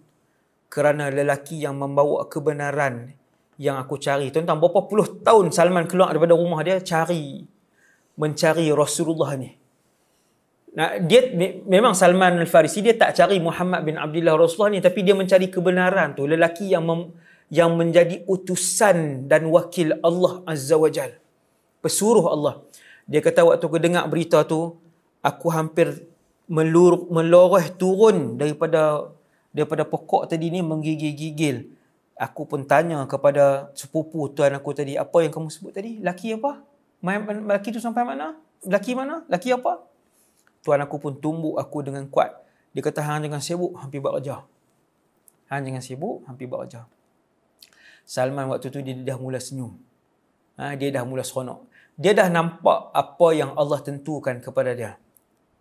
kerana 0.68 1.08
lelaki 1.08 1.64
yang 1.64 1.80
membawa 1.80 2.28
kebenaran 2.28 3.16
yang 3.56 3.80
aku 3.80 3.96
cari. 3.96 4.28
Tuan-tuan 4.28 4.60
berapa 4.60 4.84
puluh 4.84 5.22
tahun 5.24 5.48
Salman 5.48 5.88
keluar 5.88 6.12
daripada 6.12 6.36
rumah 6.36 6.60
dia 6.60 6.76
cari 6.82 7.46
mencari 8.18 8.68
Rasulullah 8.74 9.32
ni. 9.40 9.56
Nah, 10.72 10.96
dia 11.00 11.28
memang 11.68 11.92
Salman 11.92 12.40
Al-Farisi 12.40 12.80
dia 12.80 12.96
tak 12.96 13.12
cari 13.12 13.36
Muhammad 13.36 13.84
bin 13.84 14.00
Abdullah 14.00 14.36
Rasulullah 14.36 14.72
ni 14.72 14.80
tapi 14.80 15.04
dia 15.04 15.12
mencari 15.12 15.52
kebenaran 15.52 16.16
tu. 16.16 16.24
Lelaki 16.24 16.72
yang 16.72 16.84
mem, 16.84 17.12
yang 17.52 17.76
menjadi 17.76 18.24
utusan 18.24 19.28
dan 19.28 19.44
wakil 19.52 19.92
Allah 20.00 20.40
Azza 20.48 20.80
wa 20.80 20.88
Jal. 20.88 21.20
Pesuruh 21.84 22.32
Allah. 22.32 22.64
Dia 23.04 23.20
kata 23.20 23.44
waktu 23.44 23.68
aku 23.68 23.76
dengar 23.76 24.08
berita 24.08 24.40
tu, 24.48 24.80
aku 25.20 25.52
hampir 25.52 26.08
melur, 26.48 27.12
meloreh 27.12 27.68
turun 27.76 28.40
daripada 28.40 29.12
daripada 29.52 29.84
pokok 29.84 30.32
tadi 30.32 30.48
ni 30.48 30.64
menggigil-gigil. 30.64 31.76
Aku 32.16 32.48
pun 32.48 32.64
tanya 32.64 33.04
kepada 33.04 33.68
sepupu 33.76 34.32
tuan 34.32 34.56
aku 34.56 34.72
tadi, 34.72 34.96
apa 34.96 35.20
yang 35.20 35.28
kamu 35.28 35.52
sebut 35.52 35.76
tadi? 35.76 36.00
Laki 36.00 36.40
apa? 36.40 36.64
Laki 37.52 37.68
tu 37.68 37.84
sampai 37.84 38.00
mana? 38.08 38.40
Laki 38.64 38.96
mana? 38.96 39.28
Laki 39.28 39.52
apa? 39.52 39.84
Tuan 40.64 40.80
aku 40.80 40.96
pun 40.96 41.12
tumbuk 41.20 41.60
aku 41.60 41.84
dengan 41.84 42.08
kuat. 42.08 42.32
Dia 42.72 42.80
kata, 42.80 43.04
hang 43.04 43.28
jangan 43.28 43.42
sibuk, 43.44 43.76
hampir 43.76 44.00
buat 44.00 44.16
kerja. 44.16 44.40
Hang 45.52 45.68
jangan 45.68 45.84
sibuk, 45.84 46.24
hampir 46.24 46.48
buat 46.48 46.64
kerja. 46.64 46.88
Salman 48.02 48.50
waktu 48.50 48.68
tu 48.68 48.80
dia 48.82 48.94
dah 48.94 49.18
mula 49.18 49.38
senyum. 49.38 49.78
Ha, 50.60 50.76
dia 50.76 50.92
dah 50.92 51.02
mula 51.06 51.24
seronok. 51.24 51.66
Dia 51.96 52.12
dah 52.12 52.28
nampak 52.28 52.92
apa 52.92 53.28
yang 53.32 53.56
Allah 53.56 53.80
tentukan 53.80 54.40
kepada 54.40 54.72
dia. 54.76 54.92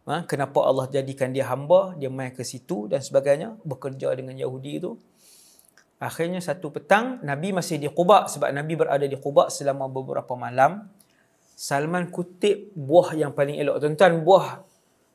Ha, 0.10 0.26
kenapa 0.26 0.66
Allah 0.66 0.90
jadikan 0.90 1.30
dia 1.30 1.46
hamba, 1.48 1.94
dia 1.96 2.10
main 2.10 2.34
ke 2.34 2.42
situ 2.42 2.90
dan 2.90 3.00
sebagainya, 3.00 3.56
bekerja 3.62 4.12
dengan 4.18 4.34
Yahudi 4.34 4.82
itu. 4.82 4.98
Akhirnya 6.02 6.42
satu 6.42 6.74
petang, 6.74 7.22
Nabi 7.22 7.54
masih 7.54 7.78
di 7.78 7.86
Quba 7.86 8.26
sebab 8.26 8.50
Nabi 8.50 8.74
berada 8.74 9.06
di 9.06 9.14
Quba 9.14 9.54
selama 9.54 9.86
beberapa 9.86 10.34
malam. 10.34 10.90
Salman 11.54 12.10
kutip 12.10 12.74
buah 12.74 13.14
yang 13.14 13.38
paling 13.38 13.62
elok. 13.62 13.86
Tuan-tuan, 13.86 14.26
buah 14.26 14.66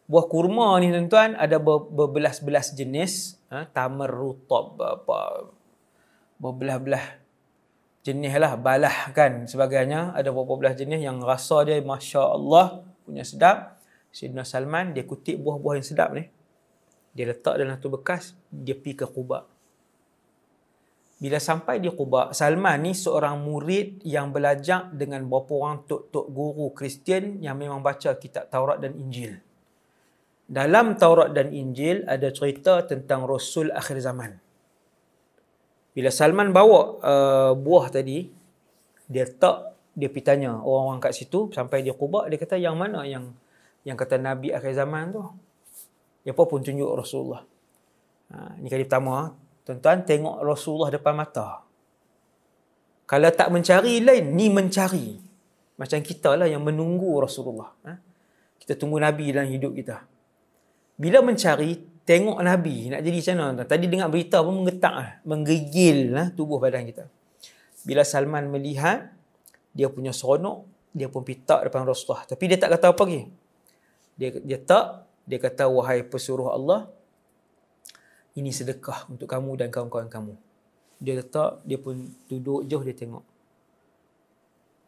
buah 0.06 0.26
kurma 0.30 0.78
ni 0.78 0.94
tuan-tuan 0.94 1.34
ada 1.34 1.58
berbelas-belas 1.58 2.70
jenis. 2.78 3.34
Ha, 3.50 3.66
tamar, 3.66 4.14
rutab, 4.14 4.78
apa, 4.78 5.50
berbelah-belah 6.38 7.20
jenis 8.06 8.32
lah 8.38 8.54
balah 8.56 9.10
kan 9.16 9.44
sebagainya. 9.50 10.14
Ada 10.14 10.30
beberapa 10.30 10.60
belah 10.60 10.74
jenis 10.76 11.02
yang 11.02 11.20
rasa 11.22 11.66
dia 11.66 11.82
Masya 11.82 12.22
Allah 12.22 12.86
punya 13.02 13.26
sedap. 13.26 13.78
Sayyidina 14.14 14.48
Salman 14.48 14.96
dia 14.96 15.04
kutip 15.04 15.36
buah-buah 15.42 15.82
yang 15.82 15.86
sedap 15.86 16.16
ni. 16.16 16.24
Dia 17.12 17.32
letak 17.32 17.56
dalam 17.60 17.76
tu 17.80 17.88
bekas 17.88 18.36
dia 18.48 18.76
pergi 18.76 19.04
ke 19.04 19.06
Quba 19.08 19.56
bila 21.16 21.40
sampai 21.40 21.80
di 21.80 21.88
Quba 21.88 22.36
Salman 22.36 22.84
ni 22.84 22.92
seorang 22.92 23.40
murid 23.40 24.04
yang 24.04 24.36
belajar 24.36 24.92
dengan 24.92 25.24
beberapa 25.24 25.64
orang 25.64 25.88
tok-tok 25.88 26.26
guru 26.28 26.76
Kristian 26.76 27.40
yang 27.40 27.56
memang 27.56 27.80
baca 27.80 28.20
kitab 28.20 28.52
Taurat 28.52 28.76
dan 28.76 28.92
Injil. 29.00 29.40
Dalam 30.46 30.94
Taurat 31.00 31.32
dan 31.32 31.56
Injil 31.56 32.04
ada 32.04 32.28
cerita 32.28 32.84
tentang 32.84 33.24
Rasul 33.24 33.72
akhir 33.72 33.96
zaman 34.04 34.36
Bila 35.96 36.12
Salman 36.12 36.52
bawa 36.52 37.00
uh, 37.00 37.52
buah 37.56 37.88
tadi, 37.88 38.28
dia 39.08 39.24
tak 39.24 39.72
dia 39.96 40.12
pergi 40.12 40.28
tanya 40.28 40.60
orang-orang 40.60 41.00
kat 41.00 41.16
situ 41.16 41.48
sampai 41.56 41.80
dia 41.80 41.96
kubak 41.96 42.28
dia 42.28 42.36
kata 42.36 42.60
yang 42.60 42.76
mana 42.76 43.00
yang 43.08 43.32
yang 43.80 43.96
kata 43.96 44.20
Nabi 44.20 44.52
akhir 44.52 44.76
zaman 44.76 45.16
tu. 45.16 45.24
Dia 46.20 46.36
pun 46.36 46.60
tunjuk 46.60 46.90
Rasulullah. 46.90 47.46
Ha, 48.34 48.58
ini 48.58 48.66
kali 48.66 48.82
pertama, 48.82 49.30
tuan-tuan 49.62 50.02
tengok 50.02 50.42
Rasulullah 50.42 50.90
depan 50.90 51.14
mata. 51.14 51.62
Kalau 53.06 53.30
tak 53.30 53.54
mencari 53.54 54.02
lain, 54.02 54.34
ni 54.34 54.50
mencari. 54.50 55.14
Macam 55.78 56.02
kita 56.02 56.34
lah 56.34 56.50
yang 56.50 56.66
menunggu 56.66 57.22
Rasulullah. 57.22 57.70
Ha? 57.86 57.94
Kita 58.58 58.74
tunggu 58.74 58.98
Nabi 58.98 59.30
dalam 59.30 59.46
hidup 59.46 59.70
kita. 59.78 60.02
Bila 60.98 61.22
mencari, 61.22 61.78
tengok 62.06 62.38
Nabi. 62.40 62.94
Nak 62.94 63.02
jadi 63.02 63.16
macam 63.18 63.34
mana? 63.42 63.62
Tadi 63.66 63.84
dengar 63.90 64.08
berita 64.08 64.40
pun 64.40 64.62
menggetak 64.62 64.94
lah. 64.94 65.10
Menggigil 65.26 66.14
lah 66.14 66.30
tubuh 66.32 66.62
badan 66.62 66.86
kita. 66.86 67.10
Bila 67.82 68.06
Salman 68.06 68.48
melihat, 68.48 69.10
dia 69.74 69.90
punya 69.90 70.14
seronok, 70.14 70.64
dia 70.94 71.10
pun 71.12 71.26
pitak 71.26 71.68
depan 71.68 71.84
Rasulullah. 71.84 72.24
Tapi 72.24 72.44
dia 72.48 72.56
tak 72.56 72.78
kata 72.78 72.94
apa 72.94 73.02
lagi. 73.04 73.28
Dia, 74.16 74.28
dia 74.40 74.58
tak, 74.62 75.04
dia 75.28 75.36
kata, 75.36 75.68
wahai 75.68 76.00
pesuruh 76.06 76.48
Allah, 76.56 76.88
ini 78.32 78.48
sedekah 78.48 79.04
untuk 79.12 79.28
kamu 79.28 79.60
dan 79.60 79.68
kawan-kawan 79.68 80.08
kamu. 80.08 80.34
Dia 80.96 81.20
letak, 81.20 81.60
dia 81.68 81.76
pun 81.76 82.08
duduk 82.32 82.64
jauh, 82.64 82.80
dia 82.80 82.96
tengok. 82.96 83.20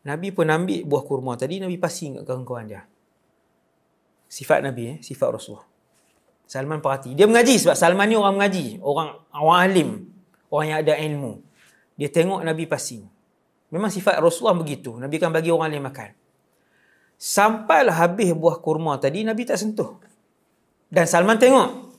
Nabi 0.08 0.32
pun 0.32 0.48
ambil 0.48 0.88
buah 0.88 1.04
kurma 1.04 1.36
tadi, 1.36 1.60
Nabi 1.60 1.76
pasing 1.76 2.16
kat 2.16 2.24
kawan-kawan 2.24 2.64
dia. 2.64 2.82
Sifat 4.32 4.64
Nabi, 4.64 4.96
eh? 4.96 4.98
sifat 5.04 5.28
Rasulullah. 5.36 5.67
Salman 6.48 6.80
perhati. 6.80 7.12
Dia 7.12 7.28
mengaji 7.28 7.60
sebab 7.60 7.76
Salman 7.76 8.08
ni 8.08 8.16
orang 8.16 8.40
mengaji. 8.40 8.80
Orang, 8.80 9.20
orang 9.36 9.58
alim. 9.68 9.88
Orang 10.48 10.66
yang 10.72 10.78
ada 10.80 10.96
ilmu. 10.96 11.44
Dia 12.00 12.08
tengok 12.08 12.40
Nabi 12.40 12.64
pasing. 12.64 13.04
Memang 13.68 13.92
sifat 13.92 14.16
Rasulullah 14.16 14.56
begitu. 14.56 14.96
Nabi 14.96 15.20
kan 15.20 15.28
bagi 15.28 15.52
orang 15.52 15.68
lain 15.68 15.84
makan. 15.84 16.10
Sampailah 17.20 18.00
habis 18.00 18.32
buah 18.32 18.64
kurma 18.64 18.96
tadi, 18.96 19.28
Nabi 19.28 19.44
tak 19.44 19.60
sentuh. 19.60 20.00
Dan 20.88 21.04
Salman 21.04 21.36
tengok. 21.36 21.92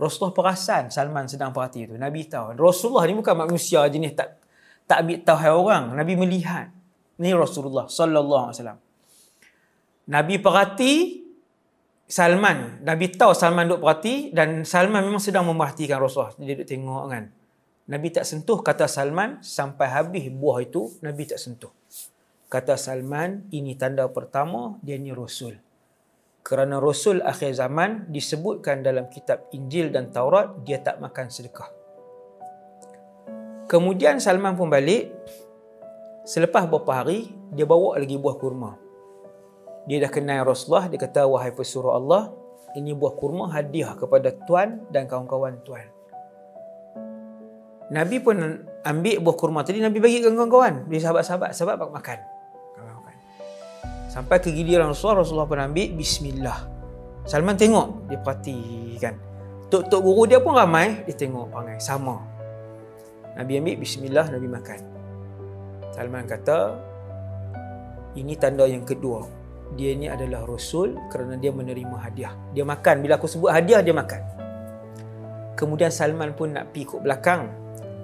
Rasulullah 0.00 0.32
perasan 0.32 0.88
Salman 0.88 1.28
sedang 1.28 1.52
perhati 1.52 1.86
itu. 1.86 1.94
Nabi 2.00 2.24
tahu. 2.24 2.56
Rasulullah 2.56 3.04
ni 3.04 3.14
bukan 3.20 3.36
manusia 3.36 3.84
jenis 3.84 4.16
tak 4.16 4.40
tak 4.88 5.04
ambil 5.04 5.18
tahu 5.22 5.52
orang. 5.68 5.84
Nabi 5.92 6.16
melihat. 6.16 6.72
Ni 7.20 7.36
Rasulullah 7.36 7.86
sallallahu 7.86 8.44
alaihi 8.48 8.56
wasallam. 8.56 8.80
Nabi 10.08 10.34
perhati 10.40 11.21
Salman. 12.12 12.84
Nabi 12.84 13.08
tahu 13.08 13.32
Salman 13.32 13.72
duk 13.72 13.80
perhati 13.80 14.36
dan 14.36 14.68
Salman 14.68 15.00
memang 15.00 15.22
sedang 15.22 15.48
memerhatikan 15.48 15.96
Rasulullah. 15.96 16.36
Dia 16.36 16.52
duk 16.60 16.68
tengok 16.68 17.04
kan. 17.08 17.32
Nabi 17.88 18.12
tak 18.12 18.28
sentuh 18.28 18.60
kata 18.60 18.84
Salman 18.84 19.40
sampai 19.40 19.88
habis 19.88 20.28
buah 20.28 20.60
itu 20.60 20.92
Nabi 21.00 21.24
tak 21.24 21.40
sentuh. 21.40 21.72
Kata 22.52 22.76
Salman, 22.76 23.48
ini 23.48 23.80
tanda 23.80 24.04
pertama 24.12 24.76
dia 24.84 25.00
ni 25.00 25.08
Rasul 25.08 25.56
kerana 26.42 26.82
Rasul 26.82 27.22
akhir 27.22 27.54
zaman 27.54 28.10
disebutkan 28.10 28.82
dalam 28.82 29.06
kitab 29.06 29.46
Injil 29.54 29.94
dan 29.94 30.10
Taurat 30.10 30.58
dia 30.66 30.82
tak 30.82 30.98
makan 30.98 31.30
sedekah. 31.30 31.70
Kemudian 33.70 34.18
Salman 34.18 34.58
pun 34.58 34.66
balik. 34.66 35.14
Selepas 36.26 36.66
beberapa 36.66 37.02
hari, 37.02 37.30
dia 37.54 37.66
bawa 37.66 37.98
lagi 37.98 38.18
buah 38.18 38.36
kurma. 38.38 38.81
Dia 39.86 39.98
dah 40.06 40.10
kenal 40.10 40.46
Rasulullah, 40.46 40.86
dia 40.86 40.98
kata, 41.00 41.26
Wahai 41.26 41.50
pesuruh 41.50 41.98
Allah, 41.98 42.30
ini 42.78 42.94
buah 42.94 43.18
kurma 43.18 43.50
hadiah 43.50 43.98
kepada 43.98 44.30
Tuan 44.46 44.86
dan 44.94 45.10
kawan-kawan 45.10 45.58
Tuan. 45.66 45.86
Nabi 47.92 48.22
pun 48.22 48.64
ambil 48.86 49.16
buah 49.20 49.36
kurma 49.36 49.60
tadi, 49.66 49.82
Nabi 49.82 49.98
bagi 49.98 50.22
ke 50.22 50.30
kawan-kawan. 50.30 50.86
Dia 50.86 51.10
sahabat-sahabat, 51.10 51.50
sahabat 51.52 51.90
makan. 51.90 52.18
Sampai 54.12 54.44
ke 54.44 54.52
giliran 54.52 54.92
Rasulullah, 54.92 55.24
Rasulullah 55.24 55.48
pun 55.48 55.56
ambil 55.56 55.88
Bismillah. 55.96 56.58
Salman 57.24 57.56
tengok, 57.56 58.12
dia 58.12 58.20
perhatikan. 58.20 59.16
Tok-tok 59.72 60.04
guru 60.04 60.28
dia 60.28 60.36
pun 60.36 60.52
ramai, 60.52 61.00
dia 61.08 61.16
tengok 61.16 61.48
perangai. 61.48 61.80
Sama. 61.80 62.20
Nabi 63.40 63.56
ambil 63.56 63.80
Bismillah, 63.80 64.28
Nabi 64.28 64.46
makan. 64.52 64.80
Salman 65.96 66.28
kata, 66.28 66.76
ini 68.20 68.36
tanda 68.36 68.68
yang 68.68 68.84
kedua. 68.84 69.24
Dia 69.72 69.96
ni 69.96 70.06
adalah 70.08 70.44
Rasul 70.44 70.98
kerana 71.08 71.40
dia 71.40 71.48
menerima 71.48 71.96
hadiah. 71.96 72.34
Dia 72.52 72.64
makan. 72.66 73.00
Bila 73.00 73.16
aku 73.16 73.28
sebut 73.28 73.48
hadiah, 73.48 73.80
dia 73.80 73.96
makan. 73.96 74.20
Kemudian 75.56 75.88
Salman 75.88 76.36
pun 76.36 76.52
nak 76.52 76.72
pergi 76.72 76.84
ikut 76.84 77.00
belakang. 77.00 77.48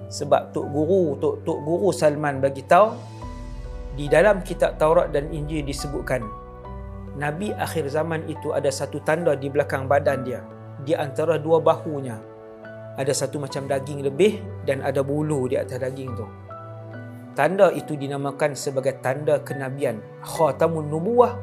Sebab 0.09 0.57
Tok 0.57 0.67
Guru, 0.73 1.21
Tok, 1.21 1.35
Tok 1.45 1.59
Guru 1.61 1.93
Salman 1.93 2.41
bagi 2.41 2.65
tahu 2.65 3.19
di 3.99 4.07
dalam 4.07 4.47
kitab 4.47 4.79
Taurat 4.79 5.11
dan 5.11 5.27
Injil 5.35 5.67
disebutkan 5.67 6.23
Nabi 7.19 7.51
akhir 7.51 7.91
zaman 7.91 8.31
itu 8.31 8.55
ada 8.55 8.71
satu 8.71 9.03
tanda 9.03 9.35
di 9.35 9.51
belakang 9.51 9.91
badan 9.91 10.23
dia 10.23 10.47
di 10.87 10.95
antara 10.95 11.35
dua 11.35 11.59
bahunya 11.59 12.15
ada 12.95 13.11
satu 13.11 13.43
macam 13.43 13.67
daging 13.67 14.07
lebih 14.07 14.39
dan 14.63 14.87
ada 14.87 15.03
bulu 15.03 15.51
di 15.51 15.59
atas 15.59 15.83
daging 15.83 16.15
tu 16.15 16.31
tanda 17.35 17.75
itu 17.75 17.99
dinamakan 17.99 18.55
sebagai 18.55 19.03
tanda 19.03 19.43
kenabian 19.43 19.99
khatamun 20.23 20.87
nubuwah 20.87 21.35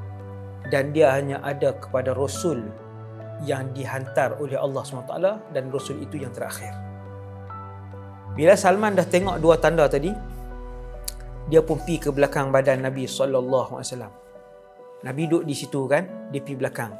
dan 0.73 0.93
dia 0.95 1.13
hanya 1.13 1.41
ada 1.45 1.73
kepada 1.77 2.15
rasul 2.15 2.65
yang 3.43 3.69
dihantar 3.75 4.39
oleh 4.39 4.55
Allah 4.55 4.81
SWT 4.81 5.15
dan 5.51 5.63
rasul 5.69 5.99
itu 5.99 6.21
yang 6.21 6.31
terakhir 6.31 6.71
bila 8.35 8.55
Salman 8.55 8.95
dah 8.95 9.07
tengok 9.07 9.39
dua 9.39 9.55
tanda 9.59 9.87
tadi 9.87 10.35
dia 11.45 11.61
pun 11.61 11.77
pergi 11.77 12.01
ke 12.01 12.09
belakang 12.09 12.49
badan 12.49 12.81
Nabi 12.81 13.05
wasallam. 13.05 14.09
Nabi 15.05 15.21
duduk 15.29 15.45
di 15.45 15.53
situ 15.53 15.85
kan, 15.85 16.33
dia 16.33 16.41
pergi 16.41 16.57
belakang. 16.57 16.91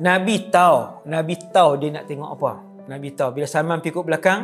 Nabi 0.00 0.46
tahu, 0.46 1.04
Nabi 1.10 1.34
tahu 1.50 1.70
dia 1.82 1.90
nak 1.98 2.06
tengok 2.06 2.30
apa. 2.38 2.52
Nabi 2.86 3.08
tahu 3.18 3.30
bila 3.34 3.46
Salman 3.50 3.82
pergi 3.82 3.98
ke 3.98 4.06
belakang, 4.06 4.40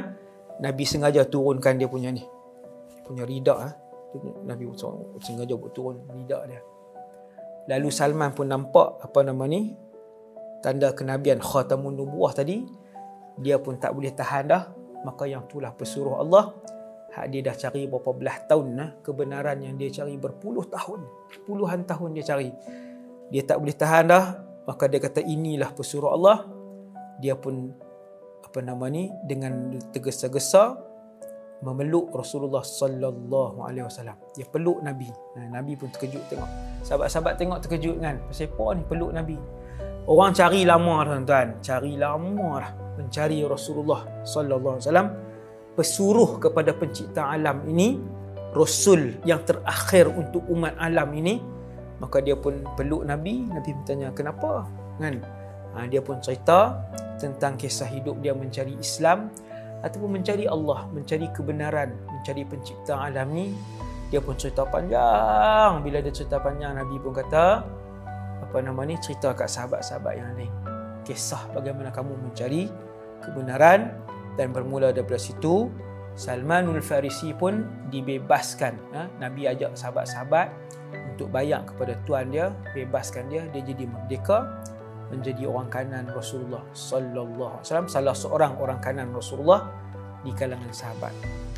Nabi 0.58 0.82
sengaja 0.82 1.22
turunkan 1.30 1.78
dia 1.78 1.86
punya 1.86 2.10
ni. 2.10 2.26
Punya 3.06 3.22
ridak 3.22 3.58
ah. 3.58 3.72
Nabi 4.42 4.66
sengaja 5.22 5.54
buat 5.54 5.70
turun 5.70 6.02
ridak 6.10 6.42
dia. 6.50 6.60
Lalu 7.66 7.88
Salman 7.90 8.30
pun 8.32 8.46
nampak 8.46 9.02
apa 9.02 9.26
nama 9.26 9.44
ni? 9.50 9.74
Tanda 10.62 10.94
kenabian 10.94 11.42
khatamun 11.42 11.98
nubuwah 11.98 12.34
tadi. 12.34 12.62
Dia 13.42 13.60
pun 13.60 13.76
tak 13.76 13.92
boleh 13.92 14.14
tahan 14.14 14.44
dah. 14.48 14.62
Maka 15.02 15.28
yang 15.28 15.46
itulah 15.46 15.74
pesuruh 15.74 16.18
Allah 16.18 16.54
hak 17.16 17.32
dia 17.32 17.40
dah 17.48 17.56
cari 17.56 17.88
berapa 17.88 18.10
belah 18.12 18.38
tahun 18.44 18.66
nah 18.76 18.90
kebenaran 19.00 19.64
yang 19.64 19.80
dia 19.80 19.88
cari 19.88 20.20
berpuluh 20.20 20.68
tahun 20.68 21.00
puluhan 21.48 21.88
tahun 21.88 22.12
dia 22.12 22.24
cari 22.28 22.52
dia 23.32 23.42
tak 23.48 23.56
boleh 23.56 23.72
tahan 23.72 24.04
dah 24.12 24.24
maka 24.68 24.84
dia 24.84 25.00
kata 25.00 25.24
inilah 25.24 25.72
pesuruh 25.72 26.12
Allah 26.12 26.44
dia 27.16 27.32
pun 27.32 27.72
apa 28.44 28.60
nama 28.60 28.84
ni 28.92 29.08
dengan 29.24 29.80
tergesa-gesa 29.96 30.76
memeluk 31.66 32.14
Rasulullah 32.14 32.62
sallallahu 32.62 33.66
alaihi 33.66 33.82
wasallam. 33.82 34.14
Dia 34.38 34.46
peluk 34.46 34.86
nabi. 34.86 35.10
Nah, 35.34 35.58
nabi 35.58 35.74
pun 35.74 35.90
terkejut 35.90 36.22
tengok. 36.30 36.46
Sahabat-sahabat 36.86 37.34
tengok 37.34 37.58
terkejut 37.66 37.98
kan. 37.98 38.22
Pasal 38.30 38.46
apa 38.54 38.64
ni 38.78 38.82
peluk 38.86 39.10
nabi? 39.10 39.36
Orang 40.06 40.30
cari 40.30 40.62
lama 40.62 41.02
tuan-tuan. 41.02 41.58
Cari 41.58 41.98
lama 41.98 42.48
lah 42.62 42.70
mencari 42.94 43.42
Rasulullah 43.42 44.06
sallallahu 44.22 44.78
alaihi 44.78 44.86
wasallam. 44.86 45.08
Pesuruh 45.74 46.30
kepada 46.38 46.70
pencipta 46.72 47.34
alam 47.34 47.66
ini 47.66 47.98
rasul 48.54 49.18
yang 49.28 49.42
terakhir 49.44 50.08
untuk 50.08 50.46
umat 50.48 50.72
alam 50.80 51.12
ini 51.12 51.36
maka 51.98 52.22
dia 52.22 52.38
pun 52.38 52.62
peluk 52.78 53.02
nabi. 53.02 53.42
Nabi 53.42 53.74
bertanya 53.82 54.14
kenapa? 54.14 54.70
Kan? 55.02 55.18
Ha, 55.74 55.84
dia 55.90 56.00
pun 56.00 56.22
cerita 56.22 56.88
tentang 57.20 57.58
kisah 57.58 57.90
hidup 57.90 58.22
dia 58.24 58.32
mencari 58.32 58.78
Islam 58.80 59.28
ataupun 59.84 60.20
mencari 60.20 60.48
Allah 60.48 60.88
mencari 60.92 61.26
kebenaran 61.32 61.92
mencari 62.08 62.42
pencipta 62.48 62.96
alam 62.96 63.28
ni 63.32 63.52
dia 64.06 64.22
pun 64.22 64.38
cerita 64.38 64.62
panjang. 64.62 65.82
Bila 65.82 65.98
dia 65.98 66.14
cerita 66.14 66.38
panjang 66.38 66.78
nabi 66.78 66.94
pun 67.02 67.10
kata 67.10 67.66
apa 68.46 68.56
nama 68.62 68.86
ni? 68.86 68.94
Cerita 69.02 69.34
kat 69.34 69.50
sahabat-sahabat 69.50 70.12
yang 70.14 70.30
lain. 70.38 70.52
Kisah 71.02 71.50
bagaimana 71.50 71.90
kamu 71.90 72.14
mencari 72.14 72.70
kebenaran. 73.22 73.90
Dan 74.36 74.52
bermula 74.52 74.92
daripada 74.92 75.16
situ 75.16 75.72
Salmanul 76.12 76.84
Farisi 76.84 77.32
pun 77.32 77.64
dibebaskan 77.88 78.76
ha? 78.92 79.08
Nabi 79.16 79.48
ajak 79.48 79.72
sahabat-sahabat 79.72 80.52
untuk 81.16 81.32
bayang 81.32 81.64
kepada 81.64 81.96
tuan 82.04 82.28
dia 82.28 82.52
bebaskan 82.76 83.32
dia 83.32 83.48
dia 83.48 83.64
jadi 83.64 83.88
merdeka 83.88 84.60
menjadi 85.12 85.46
orang 85.46 85.68
kanan 85.70 86.04
Rasulullah 86.10 86.62
sallallahu 86.74 87.60
alaihi 87.60 87.64
wasallam 87.66 87.88
salah 87.88 88.14
seorang 88.14 88.52
orang 88.58 88.78
kanan 88.82 89.08
Rasulullah 89.14 89.70
di 90.26 90.34
kalangan 90.34 90.70
sahabat. 90.74 91.14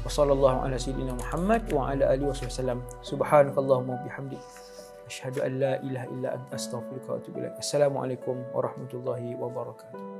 Sallallahu 0.09 0.64
ala 0.64 0.80
sayyidina 0.80 1.12
Muhammad 1.12 1.68
wa 1.68 1.92
ala 1.92 2.09
alihi 2.16 2.32
wasallam. 2.32 2.80
Subhanakallahumma 3.05 4.01
bihamdik. 4.09 4.40
Asyhadu 5.05 5.44
an 5.44 5.53
la 5.61 5.72
ilaha 5.84 6.07
illa 6.16 6.28
anta 6.36 6.57
astaghfiruka 6.57 7.09
wa 7.12 7.16
atubu 7.20 7.36
ilaik. 7.44 7.57
Assalamualaikum 7.61 8.36
warahmatullahi 8.57 9.36
wabarakatuh 9.36 10.18